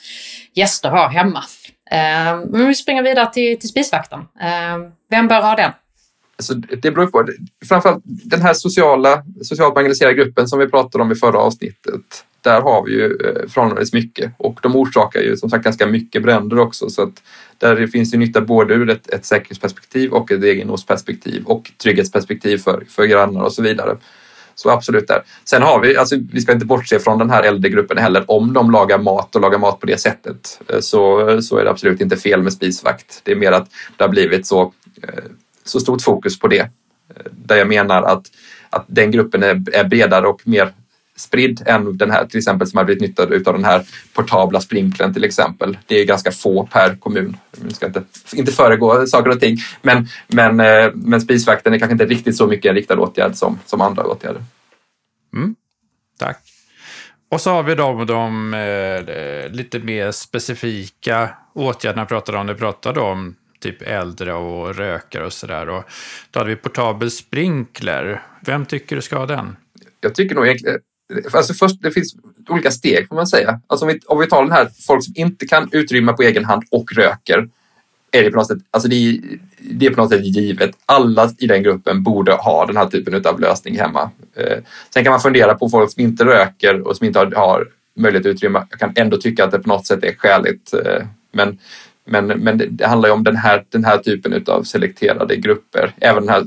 gäster 0.54 0.90
har 0.90 1.08
hemma. 1.08 1.44
Eh, 1.90 2.40
men 2.46 2.66
vi 2.66 2.74
springer 2.74 3.02
vidare 3.02 3.32
till, 3.32 3.58
till 3.60 3.68
spisvakten. 3.68 4.20
Eh, 4.20 4.78
vem 5.10 5.28
bör 5.28 5.42
ha 5.42 5.56
den? 5.56 5.72
Alltså, 6.40 6.54
det 6.54 6.90
beror 6.90 7.06
på. 7.06 7.28
Framförallt 7.68 8.02
den 8.04 8.40
här 8.40 8.54
sociala, 8.54 9.22
socialt 9.42 9.74
marginaliserade 9.74 10.14
gruppen 10.14 10.48
som 10.48 10.58
vi 10.58 10.66
pratade 10.66 11.04
om 11.04 11.12
i 11.12 11.14
förra 11.14 11.38
avsnittet 11.38 12.24
där 12.42 12.60
har 12.60 12.84
vi 12.84 12.92
ju 12.92 13.04
eh, 13.04 13.48
förhållandevis 13.48 13.92
mycket 13.92 14.32
och 14.36 14.58
de 14.62 14.76
orsakar 14.76 15.20
ju 15.20 15.36
som 15.36 15.50
sagt 15.50 15.64
ganska 15.64 15.86
mycket 15.86 16.22
bränder 16.22 16.58
också 16.58 16.90
så 16.90 17.02
att 17.02 17.22
där 17.58 17.86
finns 17.86 18.14
ju 18.14 18.18
nytta 18.18 18.40
både 18.40 18.74
ur 18.74 18.90
ett, 18.90 19.10
ett 19.10 19.24
säkerhetsperspektiv 19.24 20.12
och 20.12 20.32
ett 20.32 20.44
egendomsperspektiv 20.44 21.44
och 21.44 21.72
trygghetsperspektiv 21.82 22.58
för, 22.58 22.84
för 22.88 23.04
grannar 23.04 23.42
och 23.42 23.52
så 23.52 23.62
vidare. 23.62 23.96
Så 24.54 24.70
absolut 24.70 25.08
där. 25.08 25.22
Sen 25.44 25.62
har 25.62 25.80
vi, 25.80 25.96
alltså 25.96 26.16
vi 26.32 26.40
ska 26.40 26.52
inte 26.52 26.66
bortse 26.66 26.98
från 26.98 27.18
den 27.18 27.30
här 27.30 27.42
äldre 27.42 27.70
gruppen 27.70 27.98
heller. 27.98 28.24
Om 28.30 28.52
de 28.52 28.70
lagar 28.70 28.98
mat 28.98 29.36
och 29.36 29.42
lagar 29.42 29.58
mat 29.58 29.80
på 29.80 29.86
det 29.86 30.00
sättet 30.00 30.60
eh, 30.68 30.80
så, 30.80 31.42
så 31.42 31.56
är 31.56 31.64
det 31.64 31.70
absolut 31.70 32.00
inte 32.00 32.16
fel 32.16 32.42
med 32.42 32.52
spisvakt. 32.52 33.20
Det 33.24 33.32
är 33.32 33.36
mer 33.36 33.52
att 33.52 33.68
det 33.96 34.04
har 34.04 34.08
blivit 34.08 34.46
så, 34.46 34.72
eh, 35.02 35.24
så 35.64 35.80
stort 35.80 36.02
fokus 36.02 36.38
på 36.38 36.48
det. 36.48 36.60
Eh, 36.60 37.26
där 37.30 37.56
jag 37.56 37.68
menar 37.68 38.02
att, 38.02 38.26
att 38.70 38.84
den 38.86 39.10
gruppen 39.10 39.42
är, 39.42 39.62
är 39.72 39.84
bredare 39.84 40.26
och 40.26 40.40
mer 40.44 40.72
spridd 41.20 41.62
än 41.66 41.96
den 41.96 42.10
här 42.10 42.26
till 42.26 42.38
exempel 42.38 42.68
som 42.68 42.76
har 42.76 42.84
blivit 42.84 43.02
nyttjad 43.02 43.32
utav 43.32 43.54
den 43.54 43.64
här 43.64 43.82
portabla 44.12 44.60
sprinklern 44.60 45.14
till 45.14 45.24
exempel. 45.24 45.78
Det 45.86 46.00
är 46.00 46.04
ganska 46.04 46.32
få 46.32 46.66
per 46.66 46.96
kommun. 46.96 47.36
Vi 47.50 47.74
ska 47.74 47.86
inte, 47.86 48.02
inte 48.34 48.52
föregå 48.52 49.06
saker 49.06 49.30
och 49.30 49.40
ting, 49.40 49.56
men, 49.82 50.08
men, 50.28 50.60
eh, 50.60 50.90
men 50.94 51.20
spisvakten 51.20 51.74
är 51.74 51.78
kanske 51.78 51.92
inte 51.92 52.06
riktigt 52.06 52.36
så 52.36 52.46
mycket 52.46 52.70
en 52.70 52.74
riktad 52.74 53.00
åtgärd 53.00 53.34
som, 53.34 53.58
som 53.66 53.80
andra 53.80 54.04
åtgärder. 54.04 54.42
Mm. 55.34 55.54
Tack. 56.18 56.42
Och 57.30 57.40
så 57.40 57.50
har 57.50 57.62
vi 57.62 57.74
de, 57.74 58.06
de 58.06 58.54
eh, 58.54 59.52
lite 59.52 59.78
mer 59.78 60.10
specifika 60.10 61.30
åtgärderna 61.54 62.06
pratade 62.06 62.38
om. 62.38 62.46
Du 62.46 62.54
pratade 62.54 63.00
om 63.00 63.34
typ 63.60 63.82
äldre 63.82 64.32
och 64.32 64.74
rökare 64.74 65.24
och 65.24 65.32
sådär. 65.32 65.66
Då 65.66 65.84
hade 66.38 66.50
vi 66.50 66.56
portabel 66.56 67.10
sprinkler. 67.10 68.22
Vem 68.46 68.66
tycker 68.66 68.96
du 68.96 69.02
ska 69.02 69.18
ha 69.18 69.26
den? 69.26 69.56
Jag 70.00 70.14
tycker 70.14 70.34
nog 70.34 70.46
egentligen 70.46 70.74
eh, 70.74 70.80
Alltså 71.32 71.54
först, 71.54 71.82
det 71.82 71.90
finns 71.90 72.16
olika 72.48 72.70
steg 72.70 73.08
får 73.08 73.16
man 73.16 73.26
säga. 73.26 73.60
Alltså 73.66 73.86
om, 73.86 73.92
vi, 73.92 74.00
om 74.06 74.20
vi 74.20 74.26
tar 74.26 74.42
den 74.42 74.52
här, 74.52 74.68
folk 74.86 75.04
som 75.04 75.14
inte 75.16 75.46
kan 75.46 75.68
utrymma 75.72 76.12
på 76.12 76.22
egen 76.22 76.44
hand 76.44 76.62
och 76.70 76.92
röker. 76.92 77.48
Är 78.12 78.22
det, 78.22 78.30
på 78.30 78.36
något 78.36 78.46
sätt, 78.46 78.58
alltså 78.70 78.88
det, 78.88 78.96
är, 78.96 79.20
det 79.58 79.86
är 79.86 79.90
på 79.90 80.00
något 80.00 80.10
sätt 80.10 80.24
givet. 80.24 80.70
Alla 80.86 81.30
i 81.38 81.46
den 81.46 81.62
gruppen 81.62 82.02
borde 82.02 82.32
ha 82.32 82.66
den 82.66 82.76
här 82.76 82.86
typen 82.86 83.22
av 83.26 83.40
lösning 83.40 83.78
hemma. 83.78 84.10
Eh, 84.34 84.58
sen 84.94 85.04
kan 85.04 85.10
man 85.10 85.20
fundera 85.20 85.54
på 85.54 85.68
folk 85.68 85.92
som 85.92 86.02
inte 86.02 86.24
röker 86.24 86.80
och 86.80 86.96
som 86.96 87.06
inte 87.06 87.18
har, 87.18 87.26
har 87.26 87.68
möjlighet 87.96 88.26
att 88.26 88.30
utrymma. 88.30 88.66
Jag 88.70 88.78
kan 88.78 88.92
ändå 88.96 89.16
tycka 89.16 89.44
att 89.44 89.50
det 89.50 89.58
på 89.58 89.68
något 89.68 89.86
sätt 89.86 90.04
är 90.04 90.14
skäligt. 90.18 90.74
Eh, 90.74 91.06
men 91.32 91.58
men, 92.10 92.26
men 92.26 92.62
det 92.70 92.86
handlar 92.86 93.08
ju 93.08 93.12
om 93.12 93.24
den 93.24 93.36
här, 93.36 93.64
den 93.68 93.84
här 93.84 93.98
typen 93.98 94.44
av 94.46 94.62
selekterade 94.62 95.36
grupper. 95.36 95.94
Även 96.00 96.26
den 96.26 96.34
här 96.34 96.44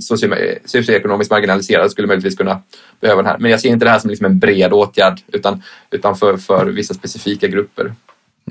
socioekonomiskt 0.66 1.32
marginaliserade 1.32 1.90
skulle 1.90 2.08
möjligtvis 2.08 2.38
kunna 2.38 2.62
behöva 3.00 3.22
den 3.22 3.32
här. 3.32 3.38
Men 3.38 3.52
jag 3.52 3.62
ser 3.62 3.70
inte 3.70 3.86
det 3.86 3.92
här 3.92 4.00
som 4.00 4.10
liksom 4.10 4.26
en 4.26 4.40
bred 4.40 4.74
åtgärd 4.74 5.22
utan, 5.28 5.64
utan 5.92 6.16
för, 6.16 6.38
för 6.38 6.66
vissa 6.66 6.94
specifika 6.94 7.48
grupper. 7.48 7.94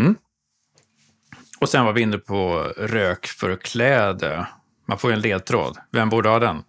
Mm. 0.00 0.14
Och 1.60 1.68
sen 1.68 1.84
var 1.84 1.92
vi 1.92 2.00
inne 2.00 2.18
på 2.18 2.72
rök 2.76 3.26
för 3.26 3.56
kläder. 3.56 4.46
Man 4.86 4.98
får 4.98 5.10
ju 5.10 5.14
en 5.14 5.20
ledtråd. 5.20 5.76
Vem 5.90 6.08
borde 6.08 6.28
ha 6.28 6.38
den? 6.38 6.62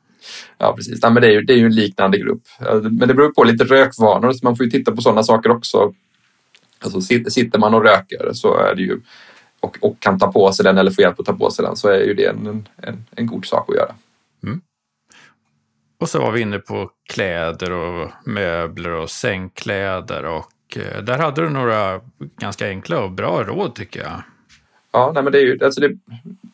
Ja, 0.58 0.74
precis. 0.76 1.00
Ja, 1.02 1.10
men 1.10 1.22
det, 1.22 1.28
är 1.28 1.32
ju, 1.32 1.42
det 1.42 1.54
är 1.54 1.58
ju 1.58 1.66
en 1.66 1.76
liknande 1.76 2.18
grupp. 2.18 2.44
Men 2.82 3.08
det 3.08 3.14
beror 3.14 3.34
på 3.34 3.44
lite 3.44 3.64
rökvanor, 3.64 4.32
så 4.32 4.40
man 4.46 4.56
får 4.56 4.66
ju 4.66 4.72
titta 4.72 4.92
på 4.92 5.02
sådana 5.02 5.24
saker 5.24 5.52
också. 5.52 5.94
Alltså, 6.80 7.02
sitter 7.30 7.60
man 7.60 7.74
och 7.74 7.84
röker 7.84 8.34
så 8.34 8.58
är 8.58 8.76
det 8.76 8.82
ju 8.82 9.00
och, 9.64 9.78
och 9.82 10.00
kan 10.00 10.20
ta 10.20 10.32
på 10.32 10.52
sig 10.52 10.64
den 10.64 10.78
eller 10.78 10.92
få 10.92 11.02
hjälp 11.02 11.20
att 11.20 11.26
ta 11.26 11.34
på 11.34 11.52
sig 11.52 11.66
den 11.66 11.76
så 11.76 11.88
är 11.88 12.00
ju 12.00 12.14
det 12.14 12.26
en, 12.26 12.68
en, 12.78 13.06
en 13.16 13.28
god 13.28 13.46
sak 13.46 13.70
att 13.70 13.76
göra. 13.76 13.96
Mm. 14.44 14.62
Och 16.00 16.10
så 16.10 16.20
var 16.20 16.32
vi 16.32 16.42
inne 16.42 16.60
på 16.60 16.92
kläder 17.10 17.72
och 17.72 18.10
möbler 18.26 18.90
och 18.90 19.10
sängkläder 19.10 20.26
och 20.26 20.78
eh, 20.78 21.04
där 21.04 21.18
hade 21.18 21.42
du 21.42 21.50
några 21.50 22.02
ganska 22.40 22.68
enkla 22.68 23.04
och 23.04 23.12
bra 23.12 23.44
råd 23.44 23.76
tycker 23.76 24.00
jag. 24.00 24.24
Ja, 24.92 25.12
nej, 25.14 25.24
men 25.24 25.32
det 25.32 25.40
är 25.40 25.42
ju 25.42 25.60
alltså 25.64 25.82
det, 25.82 25.98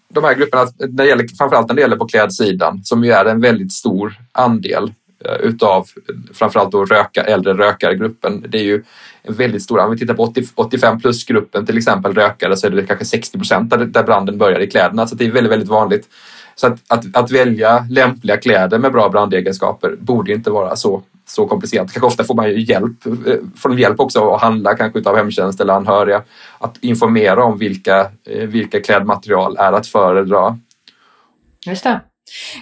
de 0.07 0.23
här 0.23 0.35
grupperna, 0.35 0.67
när 0.77 0.87
det 0.87 1.07
gäller, 1.07 1.27
framförallt 1.37 1.67
när 1.67 1.75
det 1.75 1.81
gäller 1.81 1.97
på 1.97 2.07
klädsidan 2.07 2.83
som 2.83 3.03
ju 3.03 3.11
är 3.11 3.25
en 3.25 3.41
väldigt 3.41 3.73
stor 3.73 4.13
andel 4.31 4.93
Eh, 5.25 5.35
utav 5.35 5.87
framförallt 6.33 6.71
då 6.71 6.85
röka, 6.85 7.23
äldre 7.23 7.53
rökargruppen. 7.53 8.45
Det 8.49 8.57
är 8.57 8.63
ju 8.63 8.83
en 9.23 9.33
väldigt 9.33 9.63
stor, 9.63 9.79
om 9.79 9.91
vi 9.91 9.97
tittar 9.97 10.13
på 10.13 10.23
80, 10.23 10.43
85 10.55 10.99
plus-gruppen 10.99 11.65
till 11.65 11.77
exempel 11.77 12.13
rökare 12.13 12.57
så 12.57 12.67
är 12.67 12.71
det 12.71 12.85
kanske 12.85 13.05
60 13.05 13.37
procent 13.37 13.69
där 13.69 14.03
branden 14.03 14.37
börjar 14.37 14.59
i 14.59 14.67
kläderna 14.67 15.07
så 15.07 15.15
det 15.15 15.25
är 15.25 15.31
väldigt, 15.31 15.51
väldigt 15.51 15.69
vanligt. 15.69 16.09
Så 16.55 16.67
att, 16.67 16.79
att, 16.87 17.15
att, 17.15 17.31
välja 17.31 17.85
lämpliga 17.89 18.37
kläder 18.37 18.77
med 18.77 18.91
bra 18.91 19.09
brandegenskaper 19.09 19.95
borde 19.99 20.33
inte 20.33 20.51
vara 20.51 20.75
så, 20.75 21.03
så 21.27 21.47
komplicerat. 21.47 21.91
Kanske 21.91 22.07
ofta 22.07 22.23
får 22.23 22.35
man 22.35 22.49
ju 22.49 22.61
hjälp, 22.61 23.05
eh, 23.05 23.35
får 23.55 23.69
de 23.69 23.79
hjälp 23.79 23.99
också 23.99 24.29
att 24.29 24.41
handla 24.41 24.75
kanske 24.75 24.99
utav 24.99 25.15
hemtjänst 25.15 25.61
eller 25.61 25.73
anhöriga. 25.73 26.23
Att 26.57 26.77
informera 26.81 27.43
om 27.43 27.57
vilka, 27.57 27.99
eh, 28.25 28.47
vilka 28.47 28.81
klädmaterial 28.81 29.57
är 29.57 29.73
att 29.73 29.87
föredra. 29.87 30.57
Just 31.65 31.83
det. 31.83 31.99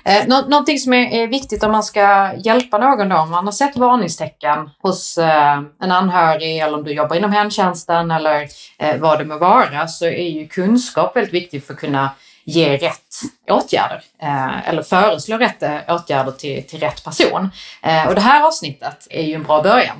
Eh, 0.05 0.27
nå 0.27 0.41
någonting 0.41 0.79
som 0.79 0.93
är, 0.93 1.13
är, 1.13 1.27
viktigt 1.27 1.63
om 1.63 1.71
man 1.71 1.83
ska 1.83 2.33
hjälpa 2.37 2.77
någon 2.77 3.09
då, 3.09 3.17
om 3.17 3.29
man 3.29 3.45
har 3.45 3.51
sett 3.51 3.77
varningstecken 3.77 4.69
hos 4.81 5.17
eh, 5.17 5.61
en 5.81 5.91
anhörig 5.91 6.57
eller 6.57 6.77
om 6.77 6.83
du 6.83 6.93
jobbar 6.93 7.15
inom 7.15 7.31
hemtjänsten 7.31 8.11
eller 8.11 8.47
eh, 8.77 8.97
vad 8.97 9.19
det 9.19 9.25
må 9.25 9.37
vara, 9.37 9.87
så 9.87 10.05
är 10.05 10.29
ju 10.29 10.47
kunskap 10.47 11.15
väldigt 11.15 11.33
viktigt 11.33 11.67
för 11.67 11.73
att 11.73 11.79
kunna 11.79 12.09
ge 12.47 12.77
rätt 12.77 13.21
åtgärder 13.49 14.03
eh, 14.21 14.69
eller 14.69 14.83
föreslå 14.83 15.37
rätt 15.37 15.63
eh, 15.63 15.77
åtgärder 15.87 16.31
till, 16.31 16.63
till 16.63 16.79
rätt 16.79 17.03
person. 17.03 17.49
Eh, 17.83 18.07
och 18.07 18.15
det 18.15 18.21
här 18.21 18.47
avsnittet 18.47 19.07
är 19.09 19.23
ju 19.23 19.33
en 19.33 19.43
bra 19.43 19.61
början 19.61 19.97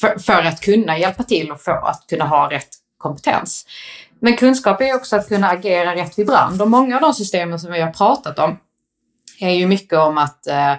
för, 0.00 0.18
för 0.18 0.42
att 0.42 0.60
kunna 0.60 0.98
hjälpa 0.98 1.22
till 1.22 1.52
och 1.52 1.60
för 1.60 1.72
att 1.72 2.04
kunna 2.08 2.24
ha 2.24 2.50
rätt 2.50 2.68
kompetens. 2.98 3.66
Men 4.20 4.36
kunskap 4.36 4.80
är 4.80 4.94
också 4.94 5.16
att 5.16 5.28
kunna 5.28 5.50
agera 5.50 5.94
rätt 5.94 6.18
vid 6.18 6.26
brand 6.26 6.62
och 6.62 6.70
många 6.70 6.94
av 6.94 7.02
de 7.02 7.14
systemen 7.14 7.58
som 7.58 7.72
vi 7.72 7.80
har 7.80 7.90
pratat 7.90 8.38
om 8.38 8.58
är 9.42 9.54
ju 9.54 9.66
mycket 9.66 9.98
om 9.98 10.18
att 10.18 10.46
eh, 10.46 10.74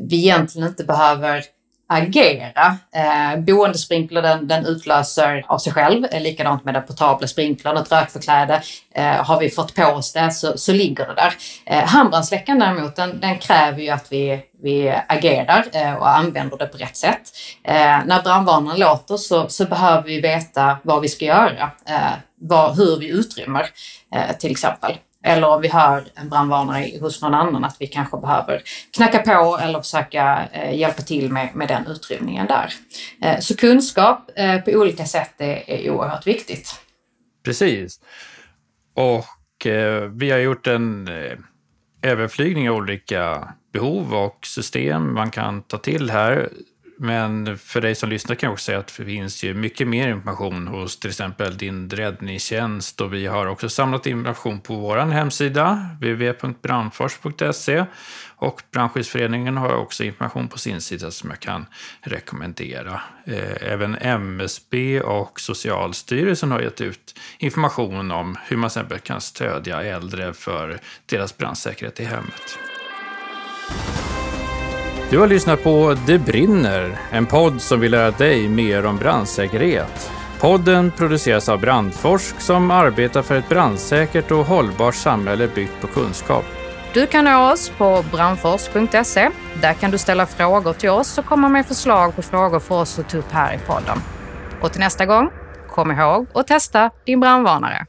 vi 0.00 0.16
egentligen 0.16 0.68
inte 0.68 0.84
behöver 0.84 1.44
agera. 1.88 2.76
Eh, 2.94 3.40
boendesprinkler 3.40 4.22
den, 4.22 4.48
den 4.48 4.66
utlöser 4.66 5.44
av 5.48 5.58
sig 5.58 5.72
själv, 5.72 6.04
eh, 6.10 6.22
likadant 6.22 6.64
med 6.64 6.74
den 6.74 6.86
portabla 6.86 7.26
sprinklern, 7.26 7.76
ett 7.76 7.92
rökförkläde. 7.92 8.62
Eh, 8.94 9.24
har 9.24 9.40
vi 9.40 9.50
fått 9.50 9.74
på 9.74 9.84
oss 9.84 10.12
det 10.12 10.30
så, 10.30 10.58
så 10.58 10.72
ligger 10.72 11.06
det 11.06 11.14
där. 11.14 11.34
Eh, 11.66 11.84
handbrandsläckaren 11.84 12.58
däremot, 12.58 12.96
den, 12.96 13.20
den, 13.20 13.38
kräver 13.38 13.82
ju 13.82 13.88
att 13.88 14.12
vi, 14.12 14.40
vi 14.62 14.94
agerar 15.08 15.64
eh, 15.72 15.94
och 15.94 16.08
använder 16.08 16.58
det 16.58 16.66
på 16.66 16.78
rätt 16.78 16.96
sätt. 16.96 17.22
Eh, 17.64 17.98
när 18.06 18.22
brandvarnaren 18.22 18.80
låter 18.80 19.16
så, 19.16 19.48
så 19.48 19.64
behöver 19.64 20.02
vi 20.02 20.20
veta 20.20 20.78
vad 20.82 21.02
vi 21.02 21.08
ska 21.08 21.24
göra, 21.24 21.70
eh, 21.88 22.72
hur 22.76 22.98
vi 22.98 23.08
utrymmer 23.08 23.66
eh, 24.14 24.36
till 24.36 24.50
exempel. 24.50 24.96
Eller 25.26 25.48
om 25.48 25.62
vi 25.62 25.68
hör 25.68 26.04
en 26.14 26.28
brandvarnare 26.28 26.98
hos 27.00 27.22
någon 27.22 27.34
annan 27.34 27.64
att 27.64 27.76
vi 27.78 27.86
kanske 27.86 28.16
behöver 28.16 28.62
knacka 28.96 29.18
på 29.18 29.58
eller 29.62 29.80
försöka 29.80 30.48
eh, 30.52 30.78
hjälpa 30.78 31.02
till 31.02 31.32
med, 31.32 31.48
med 31.54 31.68
den 31.68 31.86
utrymningen 31.86 32.46
där. 32.46 32.72
Eh, 33.22 33.38
så 33.40 33.56
kunskap 33.56 34.30
eh, 34.36 34.60
på 34.60 34.70
olika 34.70 35.04
sätt 35.04 35.34
är, 35.38 35.70
är 35.70 35.90
oerhört 35.90 36.26
viktigt. 36.26 36.80
Precis. 37.44 38.00
Och 38.94 39.66
eh, 39.66 40.02
vi 40.02 40.30
har 40.30 40.38
gjort 40.38 40.66
en 40.66 41.08
eh, 41.08 41.38
överflygning 42.02 42.70
av 42.70 42.76
olika 42.76 43.54
behov 43.72 44.14
och 44.14 44.38
system 44.46 45.14
man 45.14 45.30
kan 45.30 45.62
ta 45.62 45.78
till 45.78 46.10
här. 46.10 46.48
Men 46.98 47.58
för 47.58 47.80
dig 47.80 47.94
som 47.94 48.08
lyssnar 48.08 48.36
kan 48.36 48.46
jag 48.46 48.52
också 48.52 48.64
säga 48.64 48.78
att 48.78 48.86
det 48.96 49.04
finns 49.04 49.44
ju 49.44 49.54
mycket 49.54 49.88
mer 49.88 50.08
information 50.08 50.68
hos 50.68 50.98
till 50.98 51.10
exempel 51.10 51.56
din 51.56 51.90
räddningstjänst 51.90 53.00
och 53.00 53.14
vi 53.14 53.26
har 53.26 53.46
också 53.46 53.68
samlat 53.68 54.06
information 54.06 54.60
på 54.60 54.74
vår 54.74 54.96
hemsida 54.96 55.88
www.brandfors.se 56.00 57.84
och 58.38 58.62
Brandskyddsföreningen 58.72 59.56
har 59.56 59.74
också 59.74 60.04
information 60.04 60.48
på 60.48 60.58
sin 60.58 60.80
sida 60.80 61.10
som 61.10 61.30
jag 61.30 61.40
kan 61.40 61.66
rekommendera. 62.00 63.00
Eh, 63.24 63.72
även 63.72 63.96
MSB 64.00 65.00
och 65.00 65.40
Socialstyrelsen 65.40 66.50
har 66.52 66.60
gett 66.60 66.80
ut 66.80 67.18
information 67.38 68.10
om 68.10 68.36
hur 68.46 68.56
man 68.56 68.70
till 68.70 68.80
exempel 68.80 68.98
kan 68.98 69.20
stödja 69.20 69.82
äldre 69.82 70.32
för 70.32 70.78
deras 71.06 71.36
brandsäkerhet 71.36 72.00
i 72.00 72.04
hemmet. 72.04 72.58
Du 75.10 75.18
har 75.18 75.26
lyssnat 75.26 75.62
på 75.62 75.96
Det 76.06 76.18
brinner, 76.18 76.98
en 77.10 77.26
podd 77.26 77.60
som 77.60 77.80
vill 77.80 77.90
lära 77.90 78.10
dig 78.10 78.48
mer 78.48 78.86
om 78.86 78.96
brandsäkerhet. 78.96 80.10
Podden 80.40 80.90
produceras 80.90 81.48
av 81.48 81.60
Brandforsk 81.60 82.40
som 82.40 82.70
arbetar 82.70 83.22
för 83.22 83.34
ett 83.34 83.48
brandsäkert 83.48 84.30
och 84.30 84.46
hållbart 84.46 84.94
samhälle 84.94 85.48
byggt 85.48 85.80
på 85.80 85.86
kunskap. 85.86 86.44
Du 86.94 87.06
kan 87.06 87.24
nå 87.24 87.52
oss 87.52 87.72
på 87.78 88.04
brandforsk.se. 88.12 89.30
Där 89.62 89.72
kan 89.74 89.90
du 89.90 89.98
ställa 89.98 90.26
frågor 90.26 90.72
till 90.72 90.90
oss 90.90 91.18
och 91.18 91.26
komma 91.26 91.48
med 91.48 91.66
förslag 91.66 92.16
på 92.16 92.22
frågor 92.22 92.60
för 92.60 92.74
oss 92.74 92.98
att 92.98 93.08
ta 93.08 93.18
upp 93.18 93.32
här 93.32 93.54
i 93.54 93.58
podden. 93.58 93.98
Och 94.60 94.72
till 94.72 94.80
nästa 94.80 95.06
gång, 95.06 95.30
kom 95.68 95.90
ihåg 95.90 96.26
att 96.34 96.46
testa 96.46 96.90
din 97.04 97.20
brandvarnare. 97.20 97.86